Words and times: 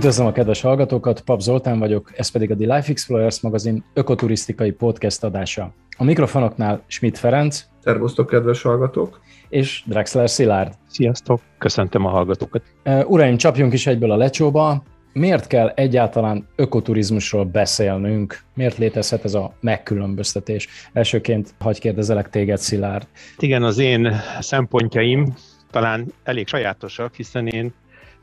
Üdvözlöm 0.00 0.26
a 0.26 0.32
kedves 0.32 0.60
hallgatókat, 0.60 1.20
Pap 1.20 1.40
Zoltán 1.40 1.78
vagyok, 1.78 2.10
ez 2.14 2.28
pedig 2.30 2.50
a 2.50 2.56
The 2.56 2.74
Life 2.74 2.90
Explorers 2.90 3.40
magazin 3.40 3.84
ökoturisztikai 3.94 4.70
podcast 4.70 5.24
adása. 5.24 5.74
A 5.96 6.04
mikrofonoknál 6.04 6.82
Schmidt 6.86 7.18
Ferenc. 7.18 7.64
Szervusztok, 7.78 8.26
kedves 8.26 8.62
hallgatók! 8.62 9.20
És 9.48 9.82
Drexler 9.86 10.30
Szilárd. 10.30 10.74
Sziasztok, 10.88 11.40
köszöntöm 11.58 12.04
a 12.04 12.08
hallgatókat. 12.08 12.62
Uraim, 12.84 13.36
csapjunk 13.36 13.72
is 13.72 13.86
egyből 13.86 14.10
a 14.10 14.16
lecsóba. 14.16 14.82
Miért 15.12 15.46
kell 15.46 15.68
egyáltalán 15.68 16.46
ökoturizmusról 16.56 17.44
beszélnünk? 17.44 18.42
Miért 18.54 18.78
létezhet 18.78 19.24
ez 19.24 19.34
a 19.34 19.52
megkülönböztetés? 19.60 20.68
Elsőként 20.92 21.54
hagy 21.58 21.80
kérdezelek 21.80 22.30
téged, 22.30 22.58
Szilárd. 22.58 23.06
Igen, 23.38 23.62
az 23.62 23.78
én 23.78 24.12
szempontjaim 24.38 25.34
talán 25.70 26.12
elég 26.22 26.46
sajátosak, 26.46 27.14
hiszen 27.14 27.46
én 27.46 27.72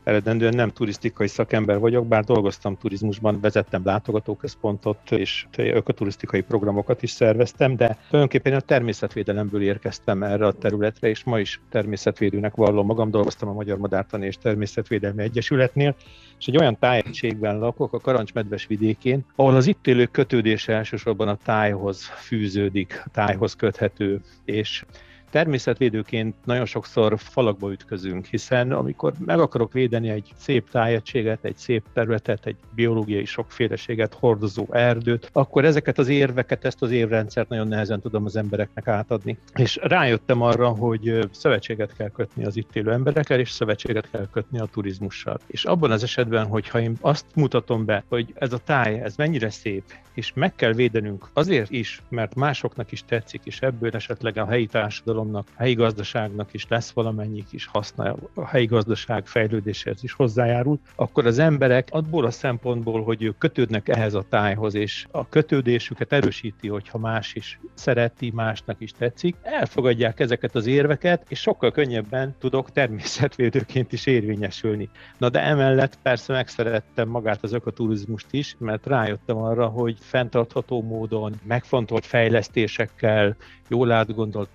eredendően 0.08 0.54
nem 0.54 0.70
turisztikai 0.70 1.26
szakember 1.26 1.78
vagyok, 1.78 2.06
bár 2.06 2.24
dolgoztam 2.24 2.76
turizmusban, 2.76 3.40
vezettem 3.40 3.82
látogatóközpontot, 3.84 5.10
és 5.10 5.46
ökoturisztikai 5.56 6.40
programokat 6.40 7.02
is 7.02 7.10
szerveztem, 7.10 7.76
de 7.76 7.98
tulajdonképpen 8.08 8.52
a 8.52 8.60
természetvédelemből 8.60 9.62
érkeztem 9.62 10.22
erre 10.22 10.46
a 10.46 10.52
területre, 10.52 11.08
és 11.08 11.24
ma 11.24 11.38
is 11.38 11.60
természetvédőnek 11.70 12.54
vallom 12.54 12.86
magam, 12.86 13.10
dolgoztam 13.10 13.48
a 13.48 13.52
Magyar 13.52 13.78
Madártani 13.78 14.26
és 14.26 14.36
Természetvédelmi 14.36 15.22
Egyesületnél, 15.22 15.94
és 16.38 16.46
egy 16.46 16.56
olyan 16.56 16.78
tájegységben 16.78 17.58
lakok, 17.58 17.92
a 17.92 17.98
Karancsmedves 17.98 18.66
vidékén, 18.66 19.24
ahol 19.36 19.56
az 19.56 19.66
itt 19.66 19.86
élők 19.86 20.10
kötődése 20.10 20.72
elsősorban 20.72 21.28
a 21.28 21.38
tájhoz 21.44 22.04
fűződik, 22.04 23.02
a 23.04 23.08
tájhoz 23.12 23.54
köthető, 23.54 24.20
és 24.44 24.84
természetvédőként 25.30 26.34
nagyon 26.44 26.64
sokszor 26.64 27.18
falakba 27.18 27.72
ütközünk, 27.72 28.26
hiszen 28.26 28.72
amikor 28.72 29.12
meg 29.24 29.40
akarok 29.40 29.72
védeni 29.72 30.08
egy 30.08 30.32
szép 30.36 30.70
tájegységet, 30.70 31.44
egy 31.44 31.56
szép 31.56 31.84
területet, 31.92 32.46
egy 32.46 32.56
biológiai 32.74 33.24
sokféleséget 33.24 34.14
hordozó 34.14 34.66
erdőt, 34.70 35.30
akkor 35.32 35.64
ezeket 35.64 35.98
az 35.98 36.08
érveket, 36.08 36.64
ezt 36.64 36.82
az 36.82 36.90
évrendszert 36.90 37.48
nagyon 37.48 37.68
nehezen 37.68 38.00
tudom 38.00 38.24
az 38.24 38.36
embereknek 38.36 38.88
átadni. 38.88 39.38
És 39.54 39.78
rájöttem 39.82 40.42
arra, 40.42 40.68
hogy 40.68 41.28
szövetséget 41.32 41.96
kell 41.96 42.10
kötni 42.10 42.44
az 42.44 42.56
itt 42.56 42.76
élő 42.76 42.92
emberekkel, 42.92 43.38
és 43.38 43.50
szövetséget 43.50 44.10
kell 44.10 44.28
kötni 44.32 44.58
a 44.58 44.68
turizmussal. 44.72 45.38
És 45.46 45.64
abban 45.64 45.90
az 45.90 46.02
esetben, 46.02 46.46
hogyha 46.46 46.80
én 46.80 46.96
azt 47.00 47.26
mutatom 47.34 47.84
be, 47.84 48.04
hogy 48.08 48.32
ez 48.34 48.52
a 48.52 48.58
táj, 48.58 49.00
ez 49.00 49.16
mennyire 49.16 49.50
szép, 49.50 49.82
és 50.14 50.32
meg 50.34 50.54
kell 50.54 50.72
védenünk 50.72 51.28
azért 51.32 51.70
is, 51.70 52.02
mert 52.08 52.34
másoknak 52.34 52.92
is 52.92 53.04
tetszik, 53.04 53.40
és 53.44 53.60
ebből 53.60 53.90
esetleg 53.92 54.36
a 54.36 54.46
helyi 54.46 54.66
társadalom 54.66 55.17
társadalomnak, 55.18 55.48
helyi 55.56 55.74
gazdaságnak 55.74 56.54
is 56.54 56.66
lesz 56.68 56.90
valamennyi 56.90 57.44
kis 57.50 57.66
haszna, 57.66 58.16
a 58.34 58.46
helyi 58.46 58.66
gazdaság 58.66 59.26
fejlődéséhez 59.26 60.04
is 60.04 60.12
hozzájárul, 60.12 60.78
akkor 60.94 61.26
az 61.26 61.38
emberek 61.38 61.88
abból 61.90 62.24
a 62.24 62.30
szempontból, 62.30 63.02
hogy 63.02 63.22
ők 63.22 63.38
kötődnek 63.38 63.88
ehhez 63.88 64.14
a 64.14 64.24
tájhoz, 64.28 64.74
és 64.74 65.06
a 65.10 65.28
kötődésüket 65.28 66.12
erősíti, 66.12 66.68
hogyha 66.68 66.98
más 66.98 67.34
is 67.34 67.60
szereti, 67.74 68.32
másnak 68.34 68.76
is 68.80 68.92
tetszik, 68.92 69.36
elfogadják 69.42 70.20
ezeket 70.20 70.54
az 70.54 70.66
érveket, 70.66 71.24
és 71.28 71.40
sokkal 71.40 71.70
könnyebben 71.70 72.34
tudok 72.38 72.70
természetvédőként 72.72 73.92
is 73.92 74.06
érvényesülni. 74.06 74.88
Na 75.18 75.28
de 75.28 75.42
emellett 75.42 75.98
persze 76.02 76.32
megszerettem 76.32 77.08
magát 77.08 77.42
az 77.42 77.52
ökoturizmust 77.52 78.26
is, 78.30 78.56
mert 78.58 78.86
rájöttem 78.86 79.36
arra, 79.36 79.66
hogy 79.66 79.96
fenntartható 80.00 80.82
módon, 80.82 81.34
megfontolt 81.46 82.06
fejlesztésekkel, 82.06 83.36
jól 83.68 83.92
átgondolt 83.92 84.48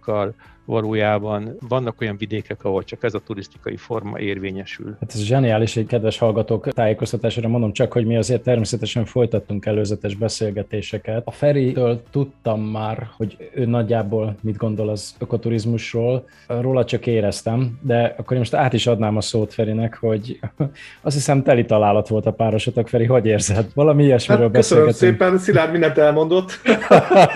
car 0.00 0.34
valójában 0.64 1.56
vannak 1.68 2.00
olyan 2.00 2.16
vidékek, 2.16 2.64
ahol 2.64 2.84
csak 2.84 3.02
ez 3.02 3.14
a 3.14 3.18
turisztikai 3.18 3.76
forma 3.76 4.18
érvényesül. 4.18 4.96
Hát 5.00 5.12
ez 5.14 5.20
zseniális, 5.20 5.76
egy 5.76 5.86
kedves 5.86 6.18
hallgatók 6.18 6.68
tájékoztatásra 6.72 7.48
mondom 7.48 7.72
csak, 7.72 7.92
hogy 7.92 8.06
mi 8.06 8.16
azért 8.16 8.42
természetesen 8.42 9.04
folytattunk 9.04 9.66
előzetes 9.66 10.14
beszélgetéseket. 10.14 11.22
A 11.26 11.30
Feritől 11.30 12.02
tudtam 12.10 12.60
már, 12.60 13.08
hogy 13.16 13.50
ő 13.54 13.64
nagyjából 13.64 14.36
mit 14.40 14.56
gondol 14.56 14.88
az 14.88 15.14
ökoturizmusról, 15.18 16.28
róla 16.46 16.84
csak 16.84 17.06
éreztem, 17.06 17.78
de 17.80 18.14
akkor 18.18 18.32
én 18.32 18.38
most 18.38 18.54
át 18.54 18.72
is 18.72 18.86
adnám 18.86 19.16
a 19.16 19.20
szót 19.20 19.54
Ferinek, 19.54 19.98
hogy 20.00 20.38
azt 21.02 21.14
hiszem 21.14 21.42
teli 21.42 21.64
találat 21.64 22.08
volt 22.08 22.26
a 22.26 22.32
párosatok. 22.32 22.88
Feri, 22.88 23.04
hogy 23.04 23.26
érzed? 23.26 23.66
Valami 23.74 24.04
ilyesmiről 24.04 24.44
hát, 24.44 24.54
Köszönöm 24.54 24.90
szépen, 24.90 25.38
Szilárd 25.38 25.70
mindent 25.70 25.98
elmondott. 25.98 26.60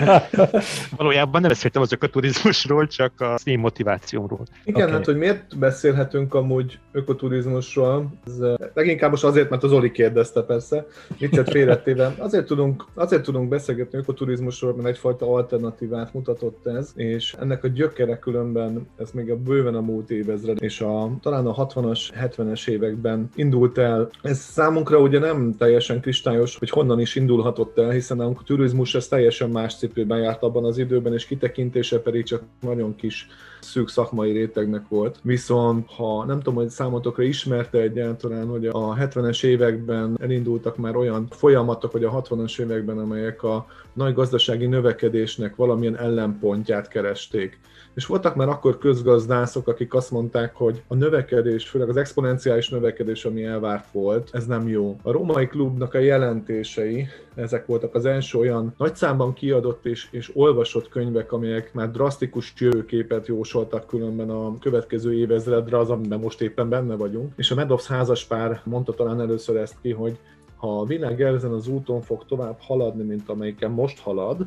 Valójában 0.97 1.41
nem 1.41 1.49
beszéltem 1.49 1.81
az 1.81 1.91
ökoturizmusról, 1.91 2.87
csak 2.87 3.18
a 3.21 3.35
én 3.43 3.59
motivációmról. 3.59 4.45
Igen, 4.63 4.81
okay. 4.81 4.93
hát 4.93 5.05
hogy 5.05 5.17
miért 5.17 5.57
beszélhetünk 5.57 6.33
amúgy 6.33 6.79
ökoturizmusról, 6.91 8.11
ez 8.25 8.33
leginkább 8.73 9.09
most 9.09 9.23
azért, 9.23 9.49
mert 9.49 9.63
az 9.63 9.71
Oli 9.71 9.91
kérdezte 9.91 10.41
persze, 10.41 10.85
viccet 11.17 11.49
félretéve. 11.49 12.15
Azért 12.17 12.45
tudunk, 12.45 12.85
azért 12.93 13.23
tudunk 13.23 13.49
beszélgetni 13.49 13.97
ökoturizmusról, 13.97 14.75
mert 14.75 14.87
egyfajta 14.87 15.33
alternatívát 15.33 16.13
mutatott 16.13 16.65
ez, 16.65 16.91
és 16.95 17.35
ennek 17.39 17.63
a 17.63 17.67
gyökere 17.67 18.19
különben, 18.19 18.87
ez 18.97 19.11
még 19.11 19.31
a 19.31 19.37
bőven 19.37 19.75
a 19.75 19.81
múlt 19.81 20.11
évezred, 20.11 20.61
és 20.61 20.81
a, 20.81 21.11
talán 21.21 21.47
a 21.47 21.67
60-as, 21.67 21.99
70-es 22.21 22.67
években 22.67 23.29
indult 23.35 23.77
el. 23.77 24.09
Ez 24.21 24.37
számunkra 24.37 24.99
ugye 24.99 25.19
nem 25.19 25.55
teljesen 25.57 26.01
kristályos, 26.01 26.57
hogy 26.57 26.69
honnan 26.69 26.99
is 26.99 27.15
indulhatott 27.15 27.77
el, 27.77 27.89
hiszen 27.89 28.19
a 28.19 28.33
turizmus 28.45 28.95
ez 28.95 29.07
teljesen 29.07 29.49
más 29.49 29.77
cipőben 29.77 30.19
járt 30.19 30.43
abban 30.43 30.65
az 30.65 30.77
időben, 30.77 31.13
és 31.13 31.25
kitekintése 31.25 31.99
pedig 31.99 32.23
csak 32.23 32.43
nagyon 32.61 32.95
kis 32.95 33.08
kis 33.09 33.27
szűk 33.59 33.89
szakmai 33.89 34.31
rétegnek 34.31 34.87
volt. 34.87 35.19
Viszont 35.21 35.89
ha 35.91 36.25
nem 36.25 36.37
tudom, 36.37 36.55
hogy 36.55 36.69
számotokra 36.69 37.23
ismerte 37.23 37.77
egyáltalán, 37.77 38.47
hogy 38.47 38.65
a 38.65 38.95
70-es 38.95 39.43
években 39.43 40.17
elindultak 40.21 40.77
már 40.77 40.95
olyan 40.95 41.27
folyamatok, 41.29 41.91
vagy 41.91 42.03
a 42.03 42.21
60-as 42.21 42.59
években, 42.59 42.97
amelyek 42.97 43.43
a 43.43 43.67
nagy 43.93 44.13
gazdasági 44.13 44.65
növekedésnek 44.65 45.55
valamilyen 45.55 45.97
ellenpontját 45.97 46.87
keresték. 46.87 47.59
És 47.99 48.05
voltak 48.05 48.35
már 48.35 48.47
akkor 48.49 48.77
közgazdászok, 48.77 49.67
akik 49.67 49.93
azt 49.93 50.11
mondták, 50.11 50.55
hogy 50.55 50.81
a 50.87 50.95
növekedés, 50.95 51.67
főleg 51.69 51.89
az 51.89 51.97
exponenciális 51.97 52.69
növekedés, 52.69 53.25
ami 53.25 53.43
elvárt 53.43 53.91
volt, 53.91 54.29
ez 54.31 54.45
nem 54.45 54.67
jó. 54.67 54.97
A 55.03 55.11
római 55.11 55.47
klubnak 55.47 55.93
a 55.93 55.99
jelentései, 55.99 57.07
ezek 57.35 57.65
voltak 57.65 57.95
az 57.95 58.05
első 58.05 58.37
olyan 58.37 58.73
nagy 58.77 58.95
számban 58.95 59.33
kiadott 59.33 59.85
és, 59.85 60.07
és 60.11 60.31
olvasott 60.33 60.89
könyvek, 60.89 61.31
amelyek 61.31 61.73
már 61.73 61.91
drasztikus 61.91 62.53
jövőképet 62.57 63.27
jósoltak 63.27 63.87
különben 63.87 64.29
a 64.29 64.59
következő 64.59 65.13
évezredre, 65.13 65.77
az, 65.77 65.89
amiben 65.89 66.19
most 66.19 66.41
éppen 66.41 66.69
benne 66.69 66.95
vagyunk. 66.95 67.33
És 67.35 67.51
a 67.51 67.55
Medows 67.55 67.87
házaspár 67.87 68.61
mondta 68.63 68.93
talán 68.93 69.21
először 69.21 69.55
ezt 69.55 69.75
ki, 69.81 69.91
hogy 69.91 70.17
ha 70.55 70.79
a 70.79 70.85
világ 70.85 71.21
ezen 71.21 71.51
az 71.51 71.67
úton 71.67 72.01
fog 72.01 72.25
tovább 72.25 72.57
haladni, 72.59 73.03
mint 73.03 73.29
amelyiken 73.29 73.71
most 73.71 73.99
halad, 73.99 74.45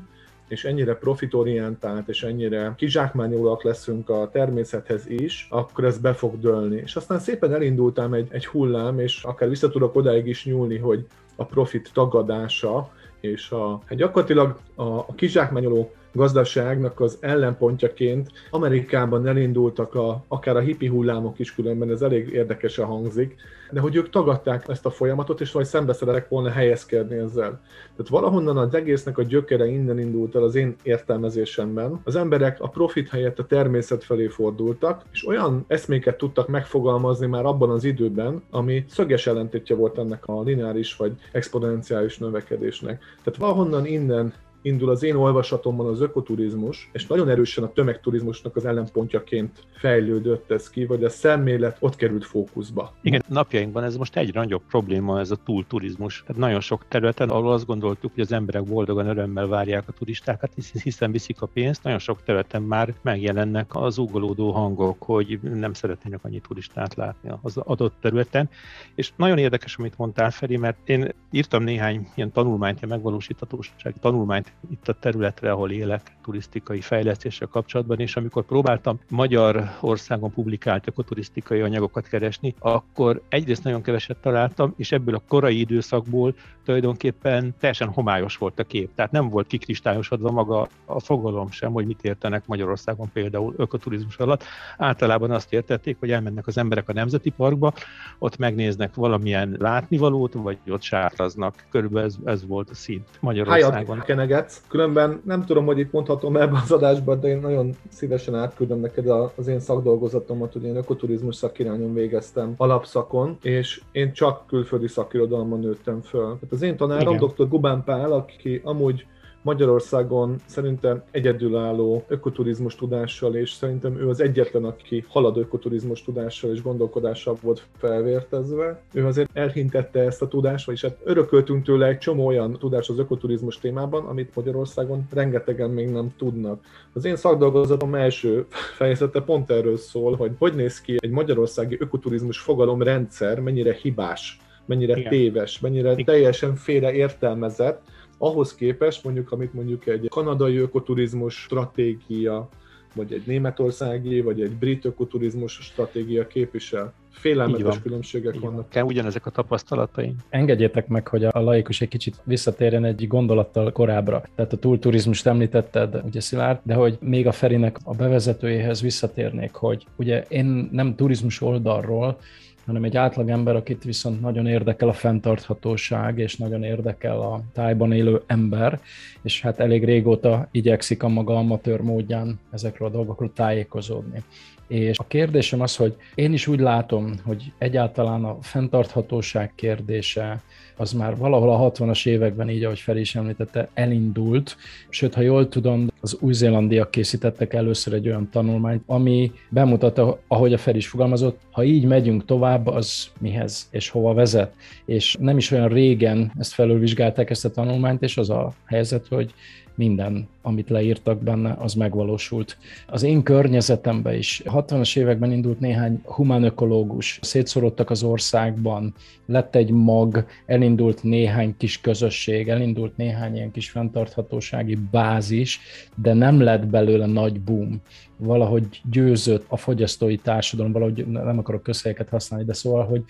és 0.52 0.64
ennyire 0.64 0.94
profitorientált, 0.94 2.08
és 2.08 2.22
ennyire 2.22 2.74
kizsákmányolóak 2.76 3.62
leszünk 3.62 4.08
a 4.08 4.28
természethez 4.32 5.06
is, 5.08 5.46
akkor 5.50 5.84
ez 5.84 5.98
be 5.98 6.12
fog 6.12 6.38
dőlni. 6.40 6.76
És 6.76 6.96
aztán 6.96 7.18
szépen 7.18 7.54
elindultam 7.54 8.14
egy, 8.14 8.28
egy 8.30 8.46
hullám, 8.46 8.98
és 8.98 9.22
akár 9.22 9.48
vissza 9.48 9.68
tudok 9.68 9.96
odáig 9.96 10.26
is 10.26 10.44
nyúlni, 10.44 10.78
hogy 10.78 11.06
a 11.36 11.44
profit 11.44 11.90
tagadása, 11.92 12.90
és 13.20 13.50
a, 13.50 13.80
hát 13.86 13.98
gyakorlatilag 13.98 14.58
a, 14.74 14.82
a 14.82 15.14
kizsákmányoló 15.14 15.92
gazdaságnak 16.12 17.00
az 17.00 17.18
ellenpontjaként 17.20 18.30
Amerikában 18.50 19.26
elindultak 19.26 19.94
a, 19.94 20.24
akár 20.28 20.56
a 20.56 20.60
hippi 20.60 20.86
hullámok 20.86 21.38
is 21.38 21.54
különben, 21.54 21.90
ez 21.90 22.02
elég 22.02 22.28
érdekesen 22.28 22.84
hangzik, 22.84 23.36
de 23.70 23.80
hogy 23.80 23.96
ők 23.96 24.10
tagadták 24.10 24.64
ezt 24.68 24.86
a 24.86 24.90
folyamatot, 24.90 25.40
és 25.40 25.52
vagy 25.52 25.64
szembe 25.64 25.92
szeretek 25.92 26.28
volna 26.28 26.50
helyezkedni 26.50 27.16
ezzel. 27.16 27.60
Tehát 27.96 28.10
valahonnan 28.10 28.56
az 28.56 28.74
egésznek 28.74 29.18
a 29.18 29.22
gyökere 29.22 29.66
innen 29.66 29.98
indult 29.98 30.34
el 30.34 30.42
az 30.42 30.54
én 30.54 30.76
értelmezésemben. 30.82 32.00
Az 32.04 32.16
emberek 32.16 32.60
a 32.60 32.68
profit 32.68 33.08
helyett 33.08 33.38
a 33.38 33.46
természet 33.46 34.04
felé 34.04 34.26
fordultak, 34.26 35.02
és 35.12 35.26
olyan 35.26 35.64
eszméket 35.66 36.16
tudtak 36.16 36.48
megfogalmazni 36.48 37.26
már 37.26 37.44
abban 37.44 37.70
az 37.70 37.84
időben, 37.84 38.42
ami 38.50 38.84
szöges 38.88 39.26
ellentétje 39.26 39.76
volt 39.76 39.98
ennek 39.98 40.26
a 40.26 40.42
lineáris 40.42 40.96
vagy 40.96 41.12
exponenciális 41.32 42.18
növekedésnek. 42.18 43.02
Tehát 43.24 43.40
valahonnan 43.40 43.86
innen 43.86 44.32
indul 44.62 44.90
az 44.90 45.02
én 45.02 45.14
olvasatomban 45.14 45.86
az 45.86 46.00
ökoturizmus, 46.00 46.90
és 46.92 47.06
nagyon 47.06 47.28
erősen 47.28 47.64
a 47.64 47.72
tömegturizmusnak 47.72 48.56
az 48.56 48.64
ellenpontjaként 48.64 49.66
fejlődött 49.72 50.50
ez 50.50 50.70
ki, 50.70 50.86
vagy 50.86 51.04
a 51.04 51.08
szemlélet 51.08 51.76
ott 51.80 51.96
került 51.96 52.24
fókuszba. 52.24 52.94
Igen, 53.02 53.22
napjainkban 53.28 53.84
ez 53.84 53.96
most 53.96 54.16
egyre 54.16 54.40
nagyobb 54.40 54.62
probléma, 54.68 55.20
ez 55.20 55.30
a 55.30 55.36
túlturizmus. 55.44 56.22
Tehát 56.26 56.42
nagyon 56.42 56.60
sok 56.60 56.84
területen, 56.88 57.28
ahol 57.28 57.52
azt 57.52 57.66
gondoltuk, 57.66 58.10
hogy 58.14 58.22
az 58.22 58.32
emberek 58.32 58.64
boldogan 58.64 59.06
örömmel 59.06 59.46
várják 59.46 59.88
a 59.88 59.92
turistákat, 59.92 60.52
hiszen 60.82 61.12
viszik 61.12 61.42
a 61.42 61.46
pénzt, 61.46 61.82
nagyon 61.82 61.98
sok 61.98 62.22
területen 62.24 62.62
már 62.62 62.94
megjelennek 63.02 63.74
az 63.74 63.98
ugolódó 63.98 64.50
hangok, 64.50 65.02
hogy 65.02 65.38
nem 65.42 65.72
szeretnének 65.72 66.24
annyi 66.24 66.40
turistát 66.40 66.94
látni 66.94 67.30
az 67.42 67.56
adott 67.56 67.94
területen. 68.00 68.48
És 68.94 69.12
nagyon 69.16 69.38
érdekes, 69.38 69.76
amit 69.76 69.98
mondtál, 69.98 70.30
Feri, 70.30 70.56
mert 70.56 70.88
én 70.88 71.08
írtam 71.30 71.62
néhány 71.62 72.08
ilyen 72.14 72.32
tanulmányt, 72.32 72.76
ilyen 72.76 72.88
megvalósíthatósági 72.88 73.98
tanulmányt 74.00 74.51
itt 74.70 74.88
a 74.88 74.92
területre, 74.92 75.50
ahol 75.50 75.70
élek, 75.70 76.16
turisztikai 76.22 76.80
fejlesztéssel 76.80 77.48
kapcsolatban, 77.48 77.98
és 77.98 78.16
amikor 78.16 78.44
próbáltam 78.44 79.00
magyar 79.10 79.70
országon 79.80 80.32
publikált 80.32 80.88
ökoturisztikai 80.88 81.60
anyagokat 81.60 82.08
keresni, 82.08 82.54
akkor 82.58 83.22
egyrészt 83.28 83.64
nagyon 83.64 83.82
keveset 83.82 84.16
találtam, 84.16 84.74
és 84.76 84.92
ebből 84.92 85.14
a 85.14 85.22
korai 85.28 85.58
időszakból 85.58 86.34
tulajdonképpen 86.64 87.54
teljesen 87.58 87.88
homályos 87.88 88.36
volt 88.36 88.58
a 88.58 88.64
kép. 88.64 88.94
Tehát 88.94 89.10
nem 89.10 89.28
volt 89.28 89.46
kikristályosodva 89.46 90.30
maga 90.30 90.68
a 90.84 91.00
fogalom 91.00 91.50
sem, 91.50 91.72
hogy 91.72 91.86
mit 91.86 92.04
értenek 92.04 92.46
Magyarországon 92.46 93.10
például 93.12 93.54
ökoturizmus 93.56 94.16
alatt. 94.16 94.44
Általában 94.78 95.30
azt 95.30 95.52
értették, 95.52 95.96
hogy 95.98 96.10
elmennek 96.10 96.46
az 96.46 96.58
emberek 96.58 96.88
a 96.88 96.92
Nemzeti 96.92 97.30
Parkba, 97.30 97.72
ott 98.18 98.36
megnéznek 98.36 98.94
valamilyen 98.94 99.56
látnivalót, 99.58 100.32
vagy 100.32 100.58
ott 100.68 100.82
sátraznak. 100.82 101.64
Körülbelül 101.70 102.08
ez, 102.08 102.16
ez 102.24 102.46
volt 102.46 102.70
a 102.70 102.74
szint 102.74 103.08
Magyarországon. 103.20 104.02
Hájat 104.06 104.41
kenegetsz. 104.42 104.62
Különben 104.68 105.20
nem 105.24 105.44
tudom, 105.44 105.64
hogy 105.64 105.78
itt 105.78 105.92
mondhatom 105.92 106.36
ebben 106.36 106.60
az 106.62 106.72
adásban, 106.72 107.20
de 107.20 107.28
én 107.28 107.38
nagyon 107.38 107.76
szívesen 107.88 108.34
átküldöm 108.34 108.80
neked 108.80 109.08
az 109.36 109.48
én 109.48 109.60
szakdolgozatomat, 109.60 110.52
hogy 110.52 110.64
én 110.64 110.76
ökoturizmus 110.76 111.36
szakirányon 111.36 111.94
végeztem 111.94 112.54
alapszakon, 112.56 113.36
és 113.42 113.82
én 113.92 114.12
csak 114.12 114.46
külföldi 114.46 114.88
szakirodalomban 114.88 115.60
nőttem 115.60 116.00
föl. 116.00 116.24
Tehát 116.24 116.52
az 116.52 116.62
én 116.62 116.76
tanárom, 116.76 117.14
Igen. 117.14 117.28
dr. 117.36 117.48
Gubán 117.48 117.84
Pál, 117.84 118.12
aki 118.12 118.60
amúgy 118.64 119.06
Magyarországon 119.42 120.36
szerintem 120.46 121.02
egyedülálló 121.10 122.04
ökoturizmus 122.08 122.74
tudással, 122.74 123.34
és 123.34 123.52
szerintem 123.52 123.98
ő 123.98 124.08
az 124.08 124.20
egyetlen, 124.20 124.64
aki 124.64 125.04
halad 125.08 125.36
ökoturizmus 125.36 126.02
tudással 126.02 126.50
és 126.50 126.62
gondolkodással 126.62 127.36
volt 127.42 127.62
felvértezve. 127.76 128.82
Ő 128.92 129.06
azért 129.06 129.30
elhintette 129.32 130.00
ezt 130.00 130.22
a 130.22 130.28
tudást, 130.28 130.66
vagyis 130.66 130.82
hát 130.82 130.98
örököltünk 131.04 131.64
tőle 131.64 131.86
egy 131.86 131.98
csomó 131.98 132.26
olyan 132.26 132.52
tudás 132.58 132.88
az 132.88 132.98
ökoturizmus 132.98 133.58
témában, 133.58 134.04
amit 134.04 134.34
Magyarországon 134.34 135.06
rengetegen 135.12 135.70
még 135.70 135.88
nem 135.88 136.14
tudnak. 136.16 136.64
Az 136.92 137.04
én 137.04 137.16
szakdolgozatom 137.16 137.94
első 137.94 138.46
fejezete 138.76 139.20
pont 139.20 139.50
erről 139.50 139.76
szól, 139.76 140.16
hogy 140.16 140.30
hogy 140.38 140.54
néz 140.54 140.80
ki 140.80 140.96
egy 140.98 141.10
magyarországi 141.10 141.76
ökoturizmus 141.80 142.38
fogalom 142.38 142.82
rendszer, 142.82 143.40
mennyire 143.40 143.72
hibás 143.72 144.40
mennyire 144.66 144.96
Igen. 144.96 145.10
téves, 145.10 145.60
mennyire 145.60 145.92
Igen. 145.92 146.04
teljesen 146.04 146.54
félre 146.54 146.92
értelmezett, 146.92 147.82
ahhoz 148.22 148.54
képest 148.54 149.04
mondjuk, 149.04 149.32
amit 149.32 149.54
mondjuk 149.54 149.86
egy 149.86 150.08
kanadai 150.08 150.56
ökoturizmus 150.56 151.34
stratégia, 151.34 152.48
vagy 152.94 153.12
egy 153.12 153.22
németországi, 153.26 154.20
vagy 154.20 154.40
egy 154.40 154.50
brit 154.50 154.84
ökoturizmus 154.84 155.52
stratégia 155.52 156.26
képvisel. 156.26 156.92
Félelmetes 157.10 157.80
különbségek 157.80 158.34
Így 158.34 158.40
vannak. 158.40 158.68
Kell 158.68 158.84
ugyanezek 158.84 159.26
a 159.26 159.30
tapasztalataink. 159.30 160.20
Engedjétek 160.28 160.88
meg, 160.88 161.08
hogy 161.08 161.24
a 161.24 161.40
laikus 161.40 161.80
egy 161.80 161.88
kicsit 161.88 162.20
visszatérjen 162.24 162.84
egy 162.84 163.06
gondolattal 163.06 163.72
korábbra. 163.72 164.22
Tehát 164.34 164.52
a 164.52 164.56
túlturizmust 164.56 165.26
említetted, 165.26 166.00
ugye 166.04 166.20
Szilárd, 166.20 166.58
de 166.62 166.74
hogy 166.74 166.98
még 167.00 167.26
a 167.26 167.32
Ferinek 167.32 167.78
a 167.84 167.94
bevezetőjéhez 167.94 168.82
visszatérnék, 168.82 169.52
hogy 169.54 169.86
ugye 169.96 170.24
én 170.28 170.68
nem 170.72 170.94
turizmus 170.94 171.40
oldalról, 171.40 172.18
hanem 172.66 172.84
egy 172.84 172.96
átlagember, 172.96 173.56
akit 173.56 173.84
viszont 173.84 174.20
nagyon 174.20 174.46
érdekel 174.46 174.88
a 174.88 174.92
fenntarthatóság, 174.92 176.18
és 176.18 176.36
nagyon 176.36 176.62
érdekel 176.62 177.20
a 177.20 177.42
tájban 177.52 177.92
élő 177.92 178.22
ember, 178.26 178.80
és 179.22 179.40
hát 179.40 179.60
elég 179.60 179.84
régóta 179.84 180.48
igyekszik 180.50 181.02
a 181.02 181.08
maga 181.08 181.36
amatőr 181.36 181.80
módján 181.80 182.40
ezekről 182.50 182.88
a 182.88 182.90
dolgokról 182.90 183.32
tájékozódni. 183.32 184.22
És 184.66 184.98
a 184.98 185.06
kérdésem 185.06 185.60
az, 185.60 185.76
hogy 185.76 185.96
én 186.14 186.32
is 186.32 186.46
úgy 186.46 186.60
látom, 186.60 187.14
hogy 187.24 187.52
egyáltalán 187.58 188.24
a 188.24 188.36
fenntarthatóság 188.40 189.52
kérdése 189.54 190.42
az 190.76 190.92
már 190.92 191.16
valahol 191.16 191.50
a 191.50 191.70
60-as 191.70 192.06
években, 192.06 192.50
így 192.50 192.64
ahogy 192.64 192.78
Feri 192.78 193.00
is 193.00 193.14
említette, 193.14 193.68
elindult. 193.74 194.56
Sőt, 194.88 195.14
ha 195.14 195.20
jól 195.20 195.48
tudom, 195.48 195.86
az 196.04 196.16
új-zélandiak 196.20 196.90
készítettek 196.90 197.54
először 197.54 197.92
egy 197.92 198.06
olyan 198.08 198.28
tanulmányt, 198.30 198.82
ami 198.86 199.32
bemutatta, 199.48 200.18
ahogy 200.26 200.52
a 200.52 200.58
Feri 200.58 200.76
is 200.76 200.88
fogalmazott, 200.88 201.40
ha 201.50 201.64
így 201.64 201.84
megyünk 201.84 202.24
tovább, 202.24 202.66
az 202.66 203.10
mihez 203.18 203.68
és 203.70 203.88
hova 203.88 204.14
vezet. 204.14 204.54
És 204.84 205.16
nem 205.20 205.36
is 205.36 205.50
olyan 205.50 205.68
régen 205.68 206.32
ezt 206.38 206.52
felülvizsgálták 206.52 207.30
ezt 207.30 207.44
a 207.44 207.50
tanulmányt, 207.50 208.02
és 208.02 208.16
az 208.16 208.30
a 208.30 208.52
helyzet, 208.64 209.06
hogy 209.08 209.34
minden, 209.74 210.28
amit 210.42 210.70
leírtak 210.70 211.22
benne, 211.22 211.56
az 211.58 211.74
megvalósult. 211.74 212.56
Az 212.86 213.02
én 213.02 213.22
környezetemben 213.22 214.14
is 214.14 214.42
60-as 214.44 214.98
években 214.98 215.32
indult 215.32 215.60
néhány 215.60 216.00
humánökológus, 216.04 217.18
szétszorodtak 217.22 217.90
az 217.90 218.02
országban, 218.02 218.94
lett 219.26 219.54
egy 219.54 219.70
mag, 219.70 220.26
elindult 220.46 221.02
néhány 221.02 221.54
kis 221.56 221.80
közösség, 221.80 222.48
elindult 222.48 222.96
néhány 222.96 223.34
ilyen 223.34 223.50
kis 223.50 223.70
fenntarthatósági 223.70 224.78
bázis, 224.90 225.60
de 225.94 226.12
nem 226.12 226.40
lett 226.40 226.66
belőle 226.66 227.06
nagy 227.06 227.40
boom. 227.40 227.80
Valahogy 228.16 228.80
győzött 228.90 229.44
a 229.48 229.56
fogyasztói 229.56 230.16
társadalom, 230.16 230.72
valahogy 230.72 231.06
nem 231.06 231.38
akarok 231.38 231.62
közhelyeket 231.62 232.08
használni, 232.08 232.46
de 232.46 232.52
szóval, 232.52 232.84
hogy 232.84 233.04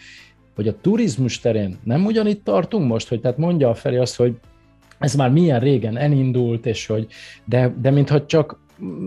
hogy 0.55 0.69
a 0.69 0.81
turizmus 0.81 1.41
terén 1.41 1.79
nem 1.85 2.05
ugyanitt 2.05 2.45
tartunk 2.45 2.89
most, 2.89 3.09
hogy 3.09 3.21
tehát 3.21 3.39
mondja 3.39 3.69
a 3.69 3.75
felé 3.75 3.97
azt, 3.97 4.17
hogy 4.17 4.35
ez 4.99 5.15
már 5.15 5.31
milyen 5.31 5.61
régen 5.61 5.97
elindult, 5.97 6.67
és 6.67 6.87
hogy, 6.87 7.07
de, 7.45 7.75
de 7.81 7.91
mintha 7.91 8.27
csak 8.27 8.61